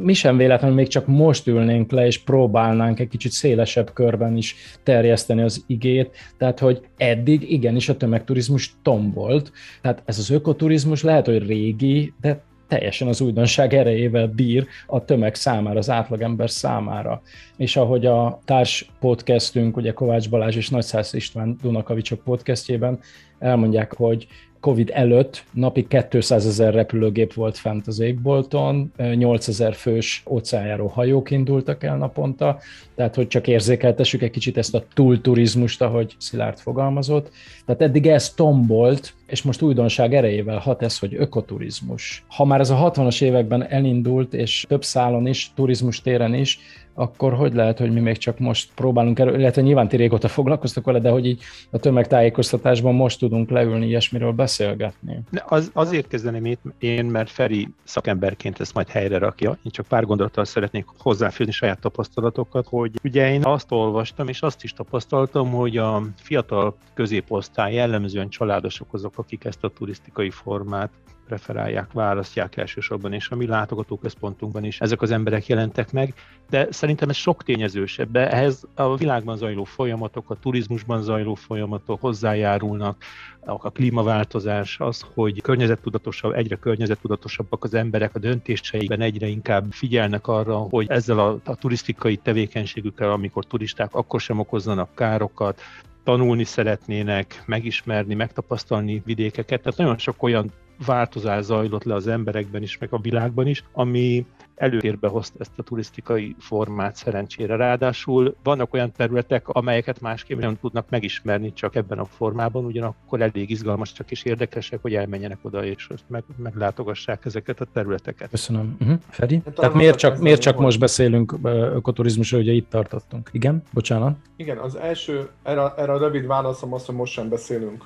mi 0.04 0.14
sem 0.14 0.38
véletlenül 0.38 0.76
még 0.76 0.88
csak 0.88 1.08
most 1.08 1.48
ülnénk 1.48 1.92
le, 1.92 2.06
és 2.06 2.20
próbálnánk 2.20 3.00
egy 3.00 3.08
kicsit 3.08 3.32
szélesebb 3.32 3.94
körben 3.94 4.38
is 4.38 4.56
terjeszteni 4.84 5.42
az 5.42 5.64
igét, 5.68 6.10
tehát 6.38 6.60
hogy 6.60 6.82
eddig 6.98 7.52
igenis 7.52 7.90
a 7.90 7.98
tömegturizmus 7.98 8.76
tombolt, 8.82 9.52
tehát 9.82 10.02
ez 10.06 10.18
az 10.18 10.30
ökoturizmus 10.30 11.04
lehet, 11.04 11.26
hogy 11.26 11.48
régi, 11.48 12.14
de 12.22 12.44
teljesen 12.68 13.08
az 13.08 13.22
újdonság 13.22 13.74
erejével 13.74 14.28
bír 14.28 14.68
a 14.88 15.06
tömeg 15.06 15.36
számára, 15.36 15.78
az 15.78 15.90
átlagember 15.90 16.50
számára. 16.50 17.22
És 17.58 17.76
ahogy 17.76 18.06
a 18.06 18.40
társ 18.46 18.90
podcastünk, 19.00 19.78
ugye 19.78 19.92
Kovács 19.92 20.30
Balázs 20.30 20.56
és 20.56 20.70
Nagyszász 20.70 21.14
István 21.14 21.58
Dunakavicsok 21.62 22.24
podcastjében 22.24 23.00
elmondják, 23.40 23.94
hogy 23.94 24.28
Covid 24.66 24.92
előtt 24.94 25.44
napi 25.52 25.88
200 26.10 26.46
ezer 26.46 26.74
repülőgép 26.74 27.34
volt 27.34 27.58
fent 27.58 27.88
az 27.88 28.00
égbolton, 28.00 28.92
8 29.16 29.48
ezer 29.48 29.74
fős 29.74 30.24
óceánjáró 30.30 30.88
hajók 30.88 31.32
indultak 31.32 31.84
el 31.84 31.98
naponta, 31.98 32.60
tehát 32.96 33.16
hogy 33.16 33.28
csak 33.28 33.48
érzékeltessük 33.48 34.22
egy 34.22 34.32
kicsit 34.32 34.58
ezt 34.58 34.76
a 34.76 34.84
túlturizmust, 34.94 35.82
ahogy 35.82 36.16
Szilárd 36.18 36.58
fogalmazott. 36.58 37.32
Tehát 37.66 37.82
eddig 37.82 38.08
ez 38.08 38.34
tombolt, 38.34 39.14
és 39.28 39.42
most 39.42 39.62
újdonság 39.62 40.14
erejével 40.14 40.58
hat 40.58 40.82
ez, 40.82 41.00
hogy 41.00 41.16
ökoturizmus. 41.16 42.24
Ha 42.28 42.46
már 42.46 42.60
ez 42.60 42.70
a 42.70 42.92
60-as 42.92 43.22
években 43.22 43.68
elindult, 43.70 44.34
és 44.34 44.66
több 44.68 44.84
szálon 44.84 45.28
is, 45.28 45.52
turizmus 45.56 46.02
téren 46.02 46.34
is, 46.34 46.60
akkor 46.98 47.34
hogy 47.34 47.54
lehet, 47.54 47.78
hogy 47.78 47.92
mi 47.92 48.00
még 48.00 48.18
csak 48.18 48.40
most 48.40 48.70
próbálunk 48.76 49.20
erről, 49.20 49.40
illetve 49.40 49.62
nyilván 49.62 49.88
ti 49.88 49.96
régóta 49.96 50.28
foglalkoztok 50.28 50.86
vele, 50.86 51.00
de 51.00 51.10
hogy 51.10 51.26
így 51.26 51.44
a 51.70 51.78
tömegtájékoztatásban 51.78 52.96
most 52.96 53.20
tudunk 53.20 53.50
leülni 53.50 53.86
ilyesmiről 53.86 54.32
beszélgetni. 54.32 55.20
Az, 55.46 55.70
azért 55.74 56.08
kezdeném 56.08 56.46
itt 56.46 56.62
én, 56.80 57.06
mert 57.06 57.30
Feri 57.30 57.68
szakemberként 57.84 58.60
ezt 58.60 58.74
majd 58.74 58.88
helyre 58.88 59.18
rakja. 59.18 59.50
Én 59.50 59.72
csak 59.72 59.88
pár 59.88 60.06
gondolattal 60.06 60.46
szeretnék 60.46 60.86
hozzáfűzni 60.98 61.52
saját 61.52 61.80
tapasztalatokat, 61.80 62.68
hogy 62.68 62.92
ugye 63.04 63.34
én 63.34 63.44
azt 63.44 63.72
olvastam, 63.72 64.28
és 64.28 64.42
azt 64.42 64.64
is 64.64 64.74
tapasztaltam, 64.74 65.52
hogy 65.52 65.78
a 65.78 66.02
fiatal 66.16 66.76
középosztály 66.94 67.74
jellemzően 67.74 68.30
családosok 68.30 68.94
azok, 68.94 69.18
akik 69.18 69.46
ezt 69.46 69.64
a 69.64 69.70
turisztikai 69.70 70.30
formát 70.30 70.90
preferálják, 71.26 71.92
választják 71.92 72.58
elsősorban, 72.58 73.14
és 73.14 73.30
a 73.30 73.36
mi 73.36 73.46
látogatóközpontunkban 73.46 74.64
is 74.64 74.82
ezek 74.82 75.02
az 75.02 75.12
emberek 75.12 75.48
jelentek 75.48 75.92
meg, 75.92 76.14
de 76.50 76.68
szerintem 76.70 77.10
ez 77.10 77.16
sok 77.16 77.44
tényezős. 77.44 78.00
Ebbe 78.00 78.32
ehhez 78.32 78.64
a 78.76 78.96
világban 78.96 79.38
zajló 79.38 79.64
folyamatok, 79.64 80.30
a 80.30 80.36
turizmusban 80.36 81.02
zajló 81.02 81.34
folyamatok 81.34 82.02
hozzájárulnak, 82.02 83.04
a 83.46 83.70
klímaváltozás, 83.70 84.80
az, 84.80 85.06
hogy 85.14 85.42
környezettudatosabb, 85.42 86.34
egyre 86.34 86.56
környezettudatosabbak 86.56 87.64
az 87.64 87.74
emberek 87.74 88.16
a 88.16 88.20
döntéseikben, 88.20 89.02
egyre 89.02 89.28
inkább 89.28 89.66
figyelnek 89.72 90.28
arra, 90.28 90.58
hogy 90.58 90.90
ezzel 90.90 91.20
a, 91.20 91.40
a 91.44 91.56
turisztikai 91.56 92.18
tevékenységükkel, 92.18 93.12
amikor 93.12 93.46
turisták, 93.46 93.94
akkor 93.94 94.22
sem 94.22 94.40
okozzanak 94.40 94.96
károkat, 94.96 95.62
tanulni 96.04 96.44
szeretnének, 96.44 97.44
megismerni, 97.46 98.14
megtapasztalni 98.14 99.02
vidékeket. 99.06 99.62
Tehát 99.62 99.78
nagyon 99.78 99.98
sok 99.98 100.24
olyan 100.24 100.52
változás 100.86 101.44
zajlott 101.44 101.84
le 101.84 101.94
az 101.94 102.08
emberekben 102.08 102.62
is, 102.62 102.78
meg 102.78 102.94
a 102.94 103.00
világban 103.00 103.48
is, 103.48 103.64
ami 103.74 104.26
előtérbe 104.56 105.08
hozta 105.08 105.36
ezt 105.40 105.52
a 105.56 105.64
turisztikai 105.64 106.36
formát 106.40 106.96
szerencsére. 106.96 107.56
Ráadásul 107.56 108.36
vannak 108.44 108.74
olyan 108.74 108.92
területek, 108.92 109.48
amelyeket 109.48 110.02
másképp 110.02 110.40
nem 110.40 110.58
tudnak 110.60 110.90
megismerni 110.90 111.54
csak 111.54 111.76
ebben 111.76 112.00
a 112.00 112.06
formában, 112.06 112.66
ugyanakkor 112.66 113.22
elég 113.22 113.50
izgalmasak 113.50 114.12
és 114.12 114.24
érdekesek, 114.24 114.82
hogy 114.82 114.94
elmenjenek 114.94 115.38
oda 115.42 115.66
és 115.66 115.88
meg, 116.08 116.24
meglátogassák 116.38 117.26
ezeket 117.26 117.62
a 117.62 117.66
területeket. 117.74 118.30
Köszönöm. 118.30 118.76
Uh-huh. 118.80 119.00
Feri? 119.10 119.42
Hát, 119.46 119.54
Tehát 119.54 119.74
miért 119.74 119.98
csak, 119.98 120.18
miért 120.18 120.42
csak 120.42 120.60
most 120.60 120.80
beszélünk 120.80 121.38
ökoturizmusról, 121.44 122.42
ugye 122.42 122.52
itt 122.52 122.70
tartottunk? 122.70 123.30
Igen? 123.32 123.64
Bocsánat? 123.74 124.18
Igen, 124.36 124.58
az 124.58 124.76
első, 124.76 125.30
erre, 125.44 125.74
erre 125.78 125.92
a 125.92 125.98
rövid 125.98 126.28
válaszom 126.28 126.74
az, 126.74 126.86
hogy 126.86 126.96
most 126.96 127.14
sem 127.14 127.30
beszélünk 127.30 127.86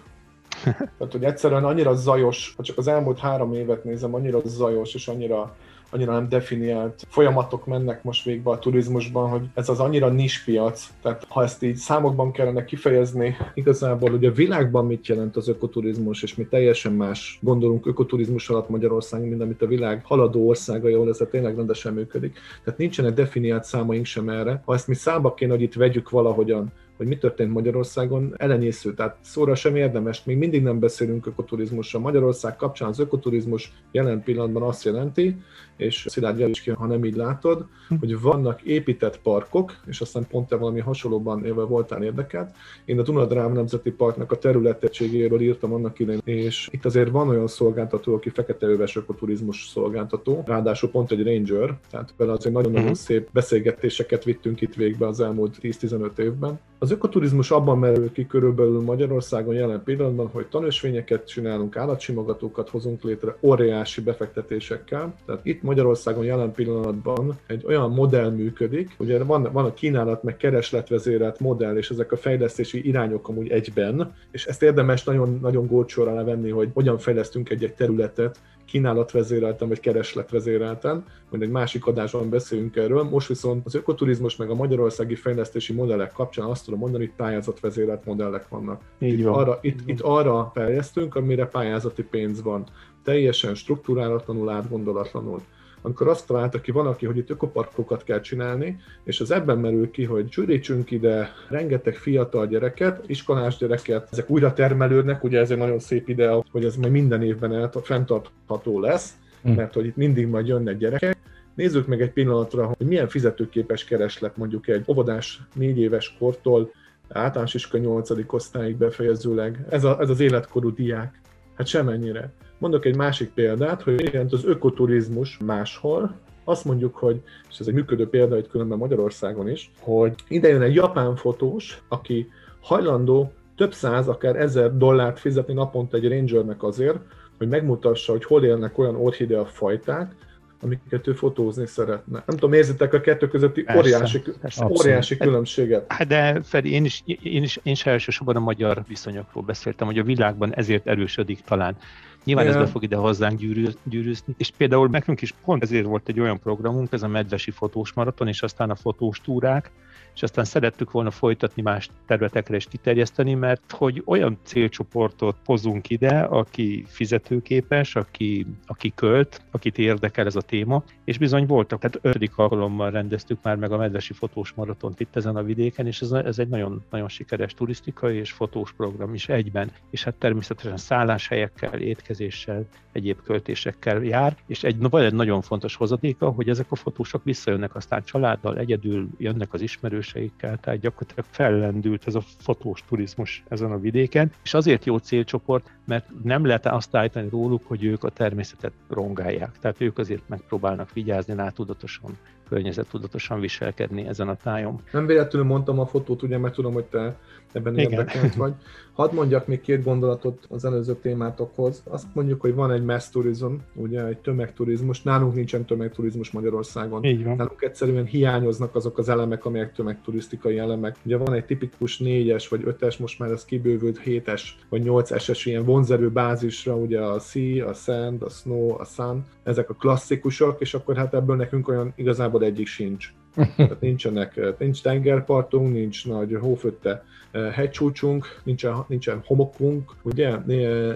Tehát, 0.63 1.11
hogy 1.11 1.23
egyszerűen 1.23 1.65
annyira 1.65 1.95
zajos, 1.95 2.53
ha 2.57 2.63
csak 2.63 2.77
az 2.77 2.87
elmúlt 2.87 3.19
három 3.19 3.53
évet 3.53 3.83
nézem, 3.83 4.15
annyira 4.15 4.39
zajos 4.45 4.93
és 4.93 5.07
annyira 5.07 5.55
annyira 5.89 6.13
nem 6.13 6.29
definiált 6.29 7.05
folyamatok 7.09 7.65
mennek 7.65 8.03
most 8.03 8.23
végbe 8.23 8.49
a 8.49 8.59
turizmusban, 8.59 9.29
hogy 9.29 9.41
ez 9.53 9.69
az 9.69 9.79
annyira 9.79 10.13
piac, 10.45 10.87
tehát 11.01 11.25
ha 11.29 11.43
ezt 11.43 11.63
így 11.63 11.75
számokban 11.75 12.31
kellene 12.31 12.65
kifejezni, 12.65 13.35
igazából 13.53 14.09
hogy 14.09 14.25
a 14.25 14.31
világban 14.31 14.85
mit 14.85 15.07
jelent 15.07 15.35
az 15.35 15.47
ökoturizmus, 15.47 16.23
és 16.23 16.35
mi 16.35 16.45
teljesen 16.45 16.93
más 16.93 17.39
gondolunk 17.41 17.85
ökoturizmus 17.85 18.49
alatt 18.49 18.69
Magyarországon, 18.69 19.27
mint 19.27 19.41
amit 19.41 19.61
a 19.61 19.67
világ 19.67 20.01
haladó 20.05 20.47
országai, 20.47 20.93
ahol 20.93 21.09
ez 21.09 21.19
tényleg 21.29 21.55
rendesen 21.55 21.93
működik. 21.93 22.39
Tehát 22.63 22.79
nincsenek 22.79 23.13
definiált 23.13 23.63
számaink 23.63 24.05
sem 24.05 24.29
erre. 24.29 24.61
Ha 24.65 24.73
ezt 24.73 24.87
mi 24.87 24.95
számba 24.95 25.33
kéne, 25.33 25.51
hogy 25.51 25.61
itt 25.61 25.73
vegyük 25.73 26.09
valahogyan, 26.09 26.71
hogy 26.99 27.07
mi 27.07 27.17
történt 27.17 27.51
Magyarországon, 27.51 28.33
elenyésző, 28.37 28.93
tehát 28.93 29.17
szóra 29.21 29.55
sem 29.55 29.75
érdemes. 29.75 30.23
Még 30.23 30.37
mindig 30.37 30.63
nem 30.63 30.79
beszélünk 30.79 31.25
ökoturizmusra. 31.25 31.99
Magyarország 31.99 32.55
kapcsán 32.55 32.89
az 32.89 32.99
ökoturizmus 32.99 33.73
jelen 33.91 34.23
pillanatban 34.23 34.63
azt 34.63 34.83
jelenti, 34.83 35.37
és 35.79 36.05
Szilárd 36.09 36.49
is 36.49 36.61
ki, 36.61 36.69
ha 36.69 36.85
nem 36.85 37.05
így 37.05 37.15
látod, 37.15 37.65
hm. 37.87 37.95
hogy 37.95 38.21
vannak 38.21 38.61
épített 38.61 39.19
parkok, 39.19 39.75
és 39.85 40.01
aztán 40.01 40.27
pont 40.27 40.47
te 40.47 40.55
valami 40.55 40.79
hasonlóban 40.79 41.45
élve 41.45 41.63
voltál 41.63 42.03
érdekelt. 42.03 42.55
Én 42.85 42.99
a 42.99 43.01
Dunadrám 43.01 43.51
Nemzeti 43.51 43.91
Parknak 43.91 44.31
a 44.31 44.37
területegységéről 44.37 45.41
írtam 45.41 45.73
annak 45.73 45.99
idején, 45.99 46.21
és 46.23 46.69
itt 46.71 46.85
azért 46.85 47.09
van 47.09 47.29
olyan 47.29 47.47
szolgáltató, 47.47 48.13
aki 48.13 48.29
fekete 48.29 48.67
öves 48.67 48.95
ökoturizmus 48.95 49.67
szolgáltató, 49.67 50.43
ráadásul 50.45 50.89
pont 50.89 51.11
egy 51.11 51.23
ranger, 51.23 51.77
tehát 51.89 52.13
vele 52.17 52.31
azért 52.31 52.53
nagyon-nagyon 52.53 52.89
uh-huh. 52.89 53.03
szép 53.03 53.29
beszélgetéseket 53.31 54.23
vittünk 54.23 54.61
itt 54.61 54.73
végbe 54.73 55.07
az 55.07 55.19
elmúlt 55.19 55.57
10-15 55.61 56.17
évben. 56.17 56.59
Az 56.81 56.91
ökoturizmus 56.91 57.51
abban 57.51 57.79
merül 57.79 58.11
ki 58.11 58.27
körülbelül 58.27 58.81
Magyarországon 58.81 59.53
jelen 59.53 59.83
pillanatban, 59.83 60.27
hogy 60.27 60.47
tanösvényeket 60.47 61.27
csinálunk, 61.27 61.77
állatsimogatókat 61.77 62.69
hozunk 62.69 63.03
létre 63.03 63.37
óriási 63.41 64.01
befektetésekkel. 64.01 65.15
Tehát 65.25 65.45
itt 65.45 65.61
Magyarországon 65.69 66.23
jelen 66.23 66.51
pillanatban 66.51 67.39
egy 67.47 67.65
olyan 67.65 67.91
modell 67.91 68.29
működik, 68.29 68.95
ugye 68.97 69.23
van, 69.23 69.49
van 69.51 69.65
a 69.65 69.73
kínálat 69.73 70.23
meg 70.23 70.37
keresletvezérelt 70.37 71.39
modell, 71.39 71.77
és 71.77 71.89
ezek 71.89 72.11
a 72.11 72.17
fejlesztési 72.17 72.87
irányok 72.87 73.27
amúgy 73.27 73.49
egyben, 73.49 74.15
és 74.31 74.45
ezt 74.45 74.63
érdemes 74.63 75.03
nagyon, 75.03 75.39
nagyon 75.41 75.67
gócsóra 75.67 76.13
levenni, 76.13 76.49
hogy 76.49 76.69
hogyan 76.73 76.97
fejlesztünk 76.97 77.49
egy-egy 77.49 77.73
területet, 77.73 78.39
kínálatvezérelten 78.69 79.67
vagy 79.67 79.79
keresletvezérelten, 79.79 81.05
majd 81.29 81.43
egy 81.43 81.49
másik 81.49 81.85
adásban 81.85 82.29
beszélünk 82.29 82.75
erről. 82.75 83.03
Most 83.03 83.27
viszont 83.27 83.65
az 83.65 83.75
ökoturizmus 83.75 84.35
meg 84.35 84.49
a 84.49 84.55
magyarországi 84.55 85.15
fejlesztési 85.15 85.73
modellek 85.73 86.11
kapcsán 86.11 86.45
azt 86.45 86.65
tudom 86.65 86.79
mondani, 86.79 87.05
hogy 87.05 87.15
pályázatvezérelt 87.15 88.05
modellek 88.05 88.47
vannak. 88.47 88.81
Így 88.99 89.23
van. 89.23 89.33
Itt, 89.33 89.39
arra, 89.39 89.59
itt, 89.61 89.79
itt 89.85 90.01
arra 90.01 90.51
fejlesztünk, 90.53 91.15
amire 91.15 91.45
pályázati 91.45 92.03
pénz 92.03 92.41
van. 92.41 92.63
Teljesen 93.03 93.55
struktúrálatlanul, 93.55 94.49
átgondolatlanul 94.49 95.41
amikor 95.81 96.07
azt 96.07 96.27
találta 96.27 96.61
ki 96.61 96.71
van, 96.71 96.87
aki, 96.87 97.05
hogy 97.05 97.17
itt 97.17 97.29
ökoparkokat 97.29 98.03
kell 98.03 98.21
csinálni, 98.21 98.79
és 99.03 99.19
az 99.19 99.31
ebben 99.31 99.57
merül 99.57 99.91
ki, 99.91 100.03
hogy 100.03 100.29
csürítsünk 100.29 100.91
ide 100.91 101.31
rengeteg 101.49 101.95
fiatal 101.95 102.47
gyereket, 102.47 103.03
iskolás 103.07 103.57
gyereket, 103.57 104.07
ezek 104.11 104.29
újra 104.29 104.53
termelődnek, 104.53 105.23
ugye 105.23 105.39
ez 105.39 105.51
egy 105.51 105.57
nagyon 105.57 105.79
szép 105.79 106.09
idea, 106.09 106.43
hogy 106.51 106.65
ez 106.65 106.75
majd 106.75 106.91
minden 106.91 107.23
évben 107.23 107.53
el, 107.53 107.71
fenntartható 107.83 108.79
lesz, 108.79 109.13
hm. 109.41 109.51
mert 109.51 109.73
hogy 109.73 109.85
itt 109.85 109.95
mindig 109.95 110.27
majd 110.27 110.47
jönnek 110.47 110.77
gyerekek, 110.77 111.17
Nézzük 111.59 111.87
meg 111.87 112.01
egy 112.01 112.11
pillanatra, 112.11 112.65
hogy 112.77 112.87
milyen 112.87 113.07
fizetőképes 113.07 113.83
kereslet 113.83 114.37
mondjuk 114.37 114.67
egy 114.67 114.83
óvodás 114.87 115.41
négy 115.53 115.79
éves 115.79 116.15
kortól 116.19 116.71
általános 117.09 117.53
iskola 117.53 117.83
8. 117.83 118.09
osztályig 118.27 118.75
befejezőleg. 118.75 119.65
Ez, 119.69 119.83
a, 119.83 119.97
ez 119.99 120.09
az 120.09 120.19
életkorú 120.19 120.73
diák. 120.73 121.21
Hát 121.55 121.67
semennyire. 121.67 122.31
Mondok 122.59 122.85
egy 122.85 122.95
másik 122.95 123.29
példát, 123.29 123.81
hogy 123.81 124.13
jelent 124.13 124.33
az 124.33 124.45
ökoturizmus 124.45 125.37
máshol, 125.45 126.15
azt 126.43 126.65
mondjuk, 126.65 126.95
hogy, 126.95 127.21
és 127.49 127.59
ez 127.59 127.67
egy 127.67 127.73
működő 127.73 128.09
példa 128.09 128.37
itt 128.37 128.49
különben 128.49 128.77
Magyarországon 128.77 129.49
is, 129.49 129.71
hogy 129.79 130.13
ide 130.27 130.47
jön 130.47 130.61
egy 130.61 130.73
japán 130.73 131.15
fotós, 131.15 131.81
aki 131.87 132.29
hajlandó 132.61 133.31
több 133.55 133.73
száz, 133.73 134.07
akár 134.07 134.35
ezer 134.35 134.77
dollárt 134.77 135.19
fizetni 135.19 135.53
naponta 135.53 135.97
egy 135.97 136.07
rangernek 136.07 136.63
azért, 136.63 136.99
hogy 137.37 137.47
megmutassa, 137.47 138.11
hogy 138.11 138.23
hol 138.23 138.43
élnek 138.43 138.77
olyan 138.77 138.95
orchidea 138.95 139.45
fajták, 139.45 140.15
amiket 140.61 141.07
ő 141.07 141.13
fotózni 141.13 141.65
szeretne. 141.65 142.23
Nem 142.25 142.37
tudom, 142.37 142.53
érzitek 142.53 142.93
a 142.93 143.01
kettő 143.01 143.27
közötti 143.27 143.63
persze, 143.63 143.79
óriási, 143.79 144.21
persze, 144.41 144.65
óriási 144.65 145.17
különbséget. 145.17 145.91
Hát 145.91 146.07
de 146.07 146.41
Feri, 146.43 146.71
én 146.71 146.85
is, 146.85 147.03
én, 147.05 147.43
is, 147.43 147.59
én 147.63 147.73
is 147.73 147.85
elsősorban 147.85 148.35
a 148.35 148.39
magyar 148.39 148.83
viszonyokról 148.87 149.43
beszéltem, 149.43 149.87
hogy 149.87 149.97
a 149.97 150.03
világban 150.03 150.53
ezért 150.53 150.87
erősödik 150.87 151.41
talán. 151.41 151.77
Nyilván 152.23 152.45
yeah. 152.45 152.57
ez 152.57 152.63
be 152.63 152.71
fog 152.71 152.83
ide 152.83 152.95
hozzánk 152.95 153.39
gyűrűzni, 153.83 154.33
és 154.37 154.51
például 154.57 154.87
nekünk 154.87 155.21
is 155.21 155.33
pont 155.45 155.63
ezért 155.63 155.85
volt 155.85 156.09
egy 156.09 156.19
olyan 156.19 156.39
programunk, 156.39 156.91
ez 156.91 157.03
a 157.03 157.07
medvesi 157.07 157.51
fotós 157.51 157.93
maraton, 157.93 158.27
és 158.27 158.41
aztán 158.41 158.69
a 158.69 158.75
fotós 158.75 159.21
túrák, 159.21 159.71
és 160.19 160.25
aztán 160.25 160.45
szerettük 160.45 160.91
volna 160.91 161.11
folytatni 161.11 161.61
más 161.61 161.89
területekre 162.07 162.55
is 162.55 162.65
kiterjeszteni, 162.65 163.33
mert 163.33 163.71
hogy 163.71 164.01
olyan 164.05 164.37
célcsoportot 164.43 165.35
hozunk 165.45 165.89
ide, 165.89 166.19
aki 166.19 166.85
fizetőképes, 166.87 167.95
aki, 167.95 168.45
aki 168.65 168.91
költ, 168.95 169.41
akit 169.51 169.77
érdekel 169.77 170.25
ez 170.25 170.35
a 170.35 170.41
téma, 170.41 170.83
és 171.03 171.17
bizony 171.17 171.45
voltak, 171.45 171.79
tehát 171.79 171.99
ötödik 172.01 172.37
alkalommal 172.37 172.91
rendeztük 172.91 173.37
már 173.41 173.55
meg 173.55 173.71
a 173.71 173.77
medvesi 173.77 174.13
fotós 174.13 174.51
maratont 174.51 174.99
itt 174.99 175.15
ezen 175.15 175.35
a 175.35 175.43
vidéken, 175.43 175.87
és 175.87 176.01
ez, 176.01 176.11
ez 176.11 176.39
egy 176.39 176.49
nagyon, 176.49 176.83
nagyon 176.89 177.09
sikeres 177.09 177.53
turisztikai 177.53 178.17
és 178.17 178.31
fotós 178.31 178.73
program 178.73 179.13
is 179.13 179.29
egyben, 179.29 179.71
és 179.89 180.03
hát 180.03 180.15
természetesen 180.15 180.77
szálláshelyekkel, 180.77 181.79
étkezéssel, 181.79 182.65
egyéb 182.91 183.17
költésekkel 183.23 184.03
jár, 184.03 184.35
és 184.45 184.63
egy, 184.63 184.89
vagy 184.89 185.03
egy 185.03 185.13
nagyon 185.13 185.41
fontos 185.41 185.75
hozadéka, 185.75 186.29
hogy 186.29 186.49
ezek 186.49 186.65
a 186.69 186.75
fotósok 186.75 187.23
visszajönnek 187.23 187.75
aztán 187.75 188.03
családdal, 188.03 188.57
egyedül 188.57 189.07
jönnek 189.17 189.53
az 189.53 189.61
ismerős 189.61 189.99
ismerőseikkel, 189.99 190.57
tehát 190.57 190.79
gyakorlatilag 190.79 191.25
fellendült 191.29 192.07
ez 192.07 192.15
a 192.15 192.21
fotós 192.21 192.83
turizmus 192.87 193.43
ezen 193.47 193.71
a 193.71 193.79
vidéken, 193.79 194.31
és 194.43 194.53
azért 194.53 194.85
jó 194.85 194.97
célcsoport, 194.97 195.71
mert 195.85 196.05
nem 196.23 196.45
lehet 196.45 196.65
azt 196.65 196.95
állítani 196.95 197.29
róluk, 197.29 197.61
hogy 197.65 197.83
ők 197.83 198.03
a 198.03 198.09
természetet 198.09 198.73
rongálják. 198.89 199.59
Tehát 199.59 199.81
ők 199.81 199.97
azért 199.97 200.27
megpróbálnak 200.27 200.93
vigyázni 200.93 201.35
rátudatosan, 201.35 202.17
környezettudatosan 202.49 203.39
viselkedni 203.39 204.07
ezen 204.07 204.27
a 204.27 204.35
tájon. 204.35 204.81
Nem 204.91 205.05
véletlenül 205.05 205.47
mondtam 205.47 205.79
a 205.79 205.85
fotót, 205.85 206.23
ugye, 206.23 206.37
mert 206.37 206.53
tudom, 206.53 206.73
hogy 206.73 206.85
te 206.85 207.17
ebben 207.51 207.77
érdekelt 207.77 208.35
vagy. 208.35 208.53
Hadd 208.93 209.13
mondjak 209.13 209.47
még 209.47 209.61
két 209.61 209.83
gondolatot 209.83 210.45
az 210.49 210.65
előző 210.65 210.95
témátokhoz. 210.95 211.83
Azt 211.87 212.05
mondjuk, 212.13 212.41
hogy 212.41 212.53
van 212.53 212.71
egy 212.71 212.83
mass 212.83 213.09
tourism, 213.09 213.53
ugye 213.75 214.05
egy 214.05 214.17
tömegturizmus. 214.17 215.01
Nálunk 215.01 215.33
nincsen 215.33 215.65
tömegturizmus 215.65 216.31
Magyarországon. 216.31 217.03
Így 217.03 217.23
van. 217.23 217.35
Nálunk 217.35 217.61
egyszerűen 217.61 218.05
hiányoznak 218.05 218.75
azok 218.75 218.97
az 218.97 219.09
elemek, 219.09 219.45
amelyek 219.45 219.73
tömegturisztikai 219.73 220.57
elemek. 220.57 220.95
Ugye 221.05 221.17
van 221.17 221.33
egy 221.33 221.45
tipikus 221.45 221.97
négyes 221.97 222.47
vagy 222.47 222.61
ötes, 222.65 222.97
most 222.97 223.19
már 223.19 223.31
ez 223.31 223.45
kibővült 223.45 223.99
hétes 223.99 224.57
vagy 224.69 224.83
nyolc-es 224.83 225.45
ilyen 225.45 225.65
vonzerő 225.65 226.09
bázisra, 226.09 226.75
ugye 226.75 226.99
a 226.99 227.19
sea, 227.19 227.67
a 227.67 227.73
sand, 227.73 228.21
a 228.21 228.29
snow, 228.29 228.79
a 228.79 228.85
sun, 228.85 229.23
ezek 229.43 229.69
a 229.69 229.73
klasszikusok, 229.73 230.61
és 230.61 230.73
akkor 230.73 230.95
hát 230.95 231.13
ebből 231.13 231.35
nekünk 231.35 231.67
olyan 231.67 231.93
igazából 231.95 232.43
egyik 232.43 232.67
sincs. 232.67 233.13
Tehát 233.55 233.81
nincsenek, 233.81 234.39
nincs 234.57 234.81
tengerpartunk, 234.81 235.73
nincs 235.73 236.07
nagy 236.07 236.37
hófötte 236.39 237.03
eh, 237.31 237.51
hegycsúcsunk, 237.51 238.41
nincsen, 238.43 238.83
nincsen 238.87 239.21
homokunk, 239.25 239.95
ugye, 240.01 240.37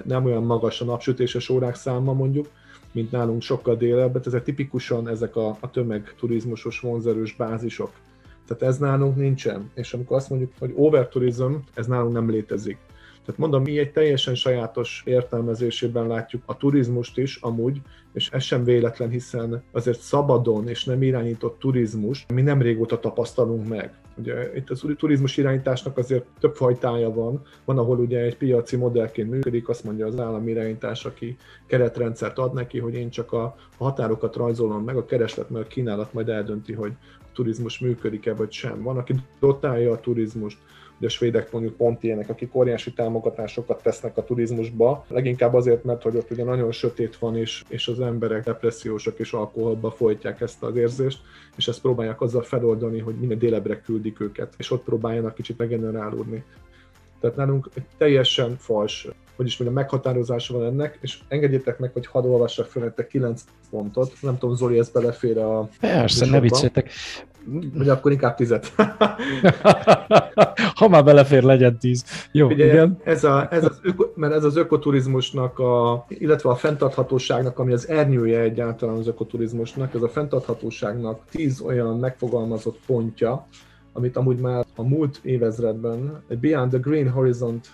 nem 0.04 0.26
olyan 0.26 0.44
magas 0.44 0.82
a 0.82 0.86
napsütéses 0.86 1.50
órák 1.50 1.76
száma 1.76 2.14
mondjuk, 2.14 2.48
mint 2.92 3.12
nálunk 3.12 3.42
sokkal 3.42 3.76
délebb, 3.76 4.26
ezek 4.26 4.44
tipikusan 4.44 5.10
ezek 5.10 5.36
a, 5.36 5.58
a 5.60 5.72
tömegturizmusos 5.72 6.80
vonzerős 6.80 7.36
bázisok. 7.36 7.92
Tehát 8.48 8.64
ez 8.64 8.78
nálunk 8.78 9.16
nincsen. 9.16 9.72
És 9.74 9.94
amikor 9.94 10.18
azt 10.18 10.30
mondjuk, 10.30 10.52
hogy 10.60 10.74
overtourism, 10.76 11.54
ez 11.74 11.88
nálunk 11.88 12.14
nem 12.14 12.30
létezik. 12.30 12.78
Tehát 13.26 13.40
mondom, 13.40 13.62
mi 13.62 13.80
egy 13.80 13.92
teljesen 13.92 14.36
sajátos 14.36 15.04
értelmezésében 15.06 16.08
látjuk 16.08 16.44
a 16.46 16.58
turizmust 16.58 17.18
is 17.18 17.36
amúgy, 17.42 17.82
és 18.14 18.30
ez 18.30 18.44
sem 18.44 18.64
véletlen, 18.64 19.10
hiszen 19.10 19.64
azért 19.72 20.00
szabadon 20.00 20.68
és 20.68 20.84
nem 20.84 21.02
irányított 21.02 21.60
turizmus 21.60 22.26
mi 22.34 22.42
nem 22.42 22.62
régóta 22.62 23.00
tapasztalunk 23.00 23.68
meg. 23.68 23.94
Ugye 24.18 24.56
itt 24.56 24.70
az 24.70 24.86
turizmus 24.98 25.38
irányításnak 25.38 25.98
azért 25.98 26.26
több 26.40 26.56
fajtája 26.56 27.14
van. 27.14 27.42
Van, 27.66 27.78
ahol 27.78 28.00
ugye 28.00 28.20
egy 28.20 28.38
piaci 28.38 28.76
modellként 28.76 29.30
működik, 29.30 29.70
azt 29.70 29.84
mondja 29.84 30.06
az 30.06 30.20
állami 30.20 30.52
irányítás, 30.52 31.06
aki 31.06 31.38
keretrendszert 31.68 32.38
ad 32.38 32.54
neki, 32.54 32.80
hogy 32.80 32.94
én 32.94 33.10
csak 33.10 33.32
a 33.32 33.56
határokat 33.78 34.36
rajzolom 34.36 34.84
meg, 34.84 34.98
a 34.98 35.06
kereslet 35.06 35.50
meg 35.50 35.62
a 35.62 35.68
kínálat 35.68 36.14
majd 36.14 36.30
eldönti, 36.30 36.74
hogy 36.74 36.92
a 37.20 37.26
turizmus 37.34 37.80
működik-e 37.80 38.34
vagy 38.34 38.52
sem. 38.52 38.82
Van, 38.82 38.98
aki 38.98 39.16
dotálja 39.40 39.92
a 39.92 40.00
turizmust, 40.00 40.58
Ugye 41.04 41.12
a 41.12 41.16
svédek 41.16 41.52
mondjuk 41.52 41.76
pont 41.76 42.04
ilyenek, 42.04 42.30
akik 42.30 42.56
óriási 42.56 42.94
támogatásokat 42.94 43.84
tesznek 43.84 44.18
a 44.18 44.24
turizmusba, 44.24 45.06
leginkább 45.08 45.54
azért, 45.54 45.84
mert 45.84 46.02
hogy 46.02 46.16
ott 46.16 46.32
ugye 46.32 46.44
nagyon 46.44 46.72
sötét 46.72 47.18
van, 47.18 47.38
és, 47.38 47.64
és 47.68 47.88
az 47.88 48.00
emberek 48.00 48.44
depressziósak 48.44 49.20
és 49.20 49.34
alkoholba 49.34 49.92
folytják 49.92 50.42
ezt 50.42 50.64
az 50.64 50.76
érzést, 50.76 51.22
és 51.56 51.68
ezt 51.68 51.82
próbálják 51.82 52.22
azzal 52.22 52.42
feloldani, 52.42 53.00
hogy 53.00 53.16
minél 53.16 53.38
délebbre 53.38 53.82
küldik 53.82 54.20
őket, 54.20 54.54
és 54.58 54.72
ott 54.72 54.84
próbáljanak 54.84 55.36
kicsit 55.36 55.58
regenerálódni. 55.58 56.44
Tehát 57.20 57.36
nálunk 57.36 57.70
egy 57.74 57.86
teljesen 57.98 58.56
fals 58.58 59.08
hogy 59.36 59.46
is 59.46 59.58
mondjam, 59.58 59.82
meghatározása 59.82 60.58
van 60.58 60.66
ennek, 60.66 60.98
és 61.02 61.20
engedjétek 61.28 61.80
meg, 61.80 61.94
hogy 61.94 62.08
hadd 62.08 62.26
olvassak 62.26 62.66
fel 62.66 62.84
nektek 62.84 63.08
9 63.08 63.44
pontot. 63.70 64.14
Nem 64.22 64.38
tudom, 64.38 64.56
Zoli, 64.56 64.80
ez 64.80 64.90
belefér 64.90 65.38
a... 65.38 65.70
Persze, 65.80 66.26
ne 66.26 66.40
vicceltek. 66.40 66.90
Vagy 67.74 67.90
akkor 67.90 68.12
inkább 68.12 68.36
tizet. 68.36 68.74
ha 70.76 70.88
már 70.88 71.04
belefér, 71.04 71.44
legyen 71.44 71.78
tíz. 71.78 72.04
Jó, 72.32 72.48
Ugye, 72.48 72.66
igen. 72.66 72.98
Ez, 73.04 73.24
a, 73.24 73.48
ez 73.52 73.64
az 73.64 73.80
öko, 73.82 74.06
mert 74.16 74.34
ez 74.34 74.44
az 74.44 74.56
ökoturizmusnak, 74.56 75.60
a, 75.60 76.06
illetve 76.08 76.50
a 76.50 76.56
fenntarthatóságnak, 76.56 77.60
ami 77.60 77.74
az 77.74 77.88
ernyője 77.88 78.40
egyáltalán 78.40 78.96
az 78.96 79.08
ökoturizmusnak, 79.08 79.94
ez 79.94 80.02
a 80.02 80.10
fenntarthatóságnak 80.10 81.22
tíz 81.30 81.62
olyan 81.62 82.00
megfogalmazott 82.00 82.80
pontja, 82.86 83.48
amit 83.94 84.18
amúgy 84.18 84.40
már 84.40 84.66
a 84.76 84.84
múlt 84.84 85.20
évezredben 85.24 86.24
egy 86.28 86.40
Beyond 86.40 86.70
the 86.70 86.80
Green 86.80 87.10
Horizont 87.10 87.68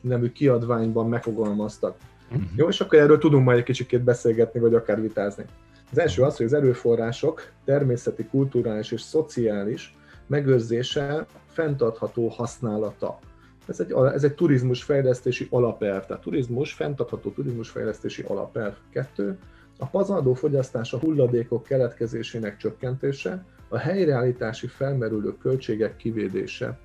nevű 0.00 0.32
kiadványban 0.32 1.08
megfogalmaztak. 1.08 1.96
Uh-huh. 2.30 2.44
Jó, 2.56 2.68
és 2.68 2.80
akkor 2.80 2.98
erről 2.98 3.18
tudunk 3.18 3.44
majd 3.44 3.58
egy 3.58 3.64
kicsit 3.64 4.02
beszélgetni, 4.02 4.60
vagy 4.60 4.74
akár 4.74 5.00
vitázni. 5.00 5.44
Az 5.90 5.98
első 5.98 6.22
az, 6.22 6.36
hogy 6.36 6.46
az 6.46 6.52
erőforrások 6.52 7.52
természeti, 7.64 8.24
kulturális 8.24 8.92
és 8.92 9.00
szociális 9.00 9.96
megőrzése, 10.26 11.26
fenntartható 11.46 12.28
használata. 12.28 13.18
Ez 13.66 13.80
egy, 13.80 13.92
ez 14.14 14.24
egy 14.24 14.34
turizmus 14.34 14.82
fejlesztési 14.82 15.46
alapelv, 15.50 16.06
tehát 16.06 16.22
turizmus, 16.22 16.72
fenntartható 16.72 17.30
turizmus 17.30 17.68
fejlesztési 17.68 18.22
alapelv. 18.22 18.74
Kettő, 18.90 19.38
a 19.78 19.86
pazarló 19.86 20.34
fogyasztás 20.34 20.92
a 20.92 20.98
hulladékok 20.98 21.62
keletkezésének 21.62 22.56
csökkentése, 22.56 23.44
a 23.68 23.78
helyreállítási 23.78 24.66
felmerülő 24.66 25.36
költségek 25.36 25.96
kivédése. 25.96 26.78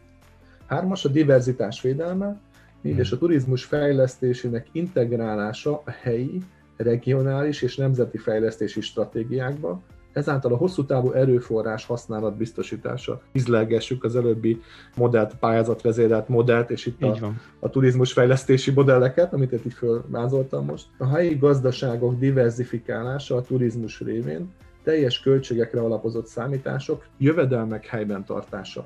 Hármas 0.67 1.05
a 1.05 1.09
diverzitás 1.09 1.81
védelme, 1.81 2.39
négy 2.81 2.97
és 2.97 3.11
a 3.11 3.17
turizmus 3.17 3.63
fejlesztésének 3.63 4.67
integrálása 4.71 5.81
a 5.85 5.91
helyi, 6.01 6.41
regionális 6.77 7.61
és 7.61 7.75
nemzeti 7.75 8.17
fejlesztési 8.17 8.81
stratégiákba, 8.81 9.81
ezáltal 10.13 10.53
a 10.53 10.57
hosszú 10.57 10.85
távú 10.85 11.11
erőforrás 11.11 11.85
használat 11.85 12.37
biztosítása. 12.37 13.21
Izlelgessük 13.31 14.03
az 14.03 14.15
előbbi 14.15 14.61
modellt, 14.95 15.35
pályázatvezérelt 15.35 16.27
modellt, 16.27 16.69
és 16.69 16.85
itt 16.85 17.01
a, 17.01 17.31
a 17.59 17.69
turizmus 17.69 18.13
fejlesztési 18.13 18.71
modelleket, 18.71 19.33
amit 19.33 19.51
itt 19.51 19.65
így 19.65 19.73
fölvázoltam 19.73 20.65
most. 20.65 20.85
A 20.97 21.07
helyi 21.07 21.35
gazdaságok 21.35 22.19
diversifikálása 22.19 23.35
a 23.35 23.41
turizmus 23.41 23.99
révén, 23.99 24.49
teljes 24.83 25.19
költségekre 25.19 25.81
alapozott 25.81 26.27
számítások, 26.27 27.05
jövedelmek 27.17 27.85
helyben 27.85 28.25
tartása. 28.25 28.85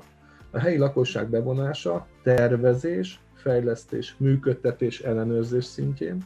A 0.50 0.58
helyi 0.58 0.78
lakosság 0.78 1.28
bevonása, 1.28 2.06
tervezés, 2.22 3.20
fejlesztés, 3.34 4.14
működtetés, 4.18 5.00
ellenőrzés 5.00 5.64
szintjén, 5.64 6.24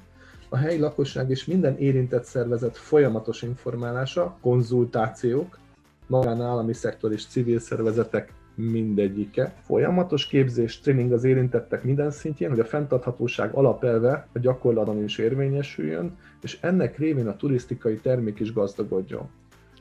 a 0.49 0.57
helyi 0.57 0.79
lakosság 0.79 1.31
és 1.31 1.45
minden 1.45 1.79
érintett 1.79 2.25
szervezet 2.25 2.77
folyamatos 2.77 3.43
informálása, 3.43 4.37
konzultációk, 4.41 5.59
magánállami 6.07 6.73
szektor 6.73 7.13
és 7.13 7.27
civil 7.27 7.59
szervezetek 7.59 8.33
mindegyike. 8.55 9.55
Folyamatos 9.63 10.27
képzés, 10.27 10.81
tréning 10.81 11.13
az 11.13 11.25
érintettek 11.25 11.85
minden 11.85 12.11
szintjén, 12.11 12.51
hogy 12.51 12.61
a 12.61 12.65
fenntarthatóság 12.65 13.55
alapelve 13.55 14.29
a 14.33 14.39
gyakorlatban 14.39 15.03
is 15.03 15.19
érvényesüljön, 15.19 16.17
és 16.43 16.59
ennek 16.61 16.99
révén 16.99 17.29
a 17.29 17.37
turisztikai 17.37 17.97
termék 17.97 18.41
is 18.41 18.53
gazdagodjon. 18.53 19.29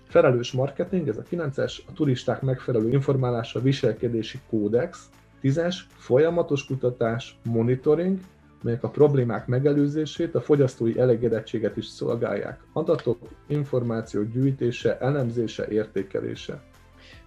Felelős 0.09 0.51
marketing, 0.51 1.07
ez 1.07 1.17
a 1.17 1.23
9-es, 1.31 1.77
a 1.87 1.93
turisták 1.93 2.41
megfelelő 2.41 2.89
informálása, 2.89 3.61
viselkedési 3.61 4.39
kódex, 4.49 5.09
10-es, 5.43 5.75
folyamatos 5.97 6.65
kutatás, 6.65 7.37
monitoring, 7.43 8.19
melyek 8.61 8.83
a 8.83 8.89
problémák 8.89 9.47
megelőzését, 9.47 10.35
a 10.35 10.41
fogyasztói 10.41 10.99
elégedettséget 10.99 11.77
is 11.77 11.85
szolgálják. 11.85 12.59
Adatok, 12.73 13.17
információk 13.47 14.31
gyűjtése, 14.31 14.97
elemzése, 14.97 15.67
értékelése. 15.67 16.61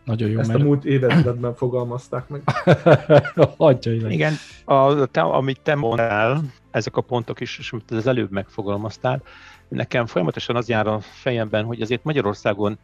Nagyon 0.04 0.30
jó, 0.30 0.38
Ezt 0.38 0.48
mert... 0.48 0.60
a 0.60 0.64
múlt 0.64 0.84
évezredben 0.84 1.54
fogalmazták 1.54 2.28
meg. 2.28 2.42
Hagyja 3.56 3.92
Igen, 3.92 4.32
a, 4.64 5.06
te, 5.06 5.20
amit 5.20 5.60
te 5.60 5.74
mondtál, 5.74 6.42
ezek 6.72 6.96
a 6.96 7.00
pontok 7.00 7.40
is, 7.40 7.58
és 7.58 7.72
amit 7.72 7.90
az 7.90 8.06
előbb 8.06 8.30
megfogalmaztál, 8.30 9.22
nekem 9.68 10.06
folyamatosan 10.06 10.56
az 10.56 10.68
jár 10.68 10.86
a 10.86 11.00
fejemben, 11.00 11.64
hogy 11.64 11.80
azért 11.80 12.04
Magyarországon 12.04 12.78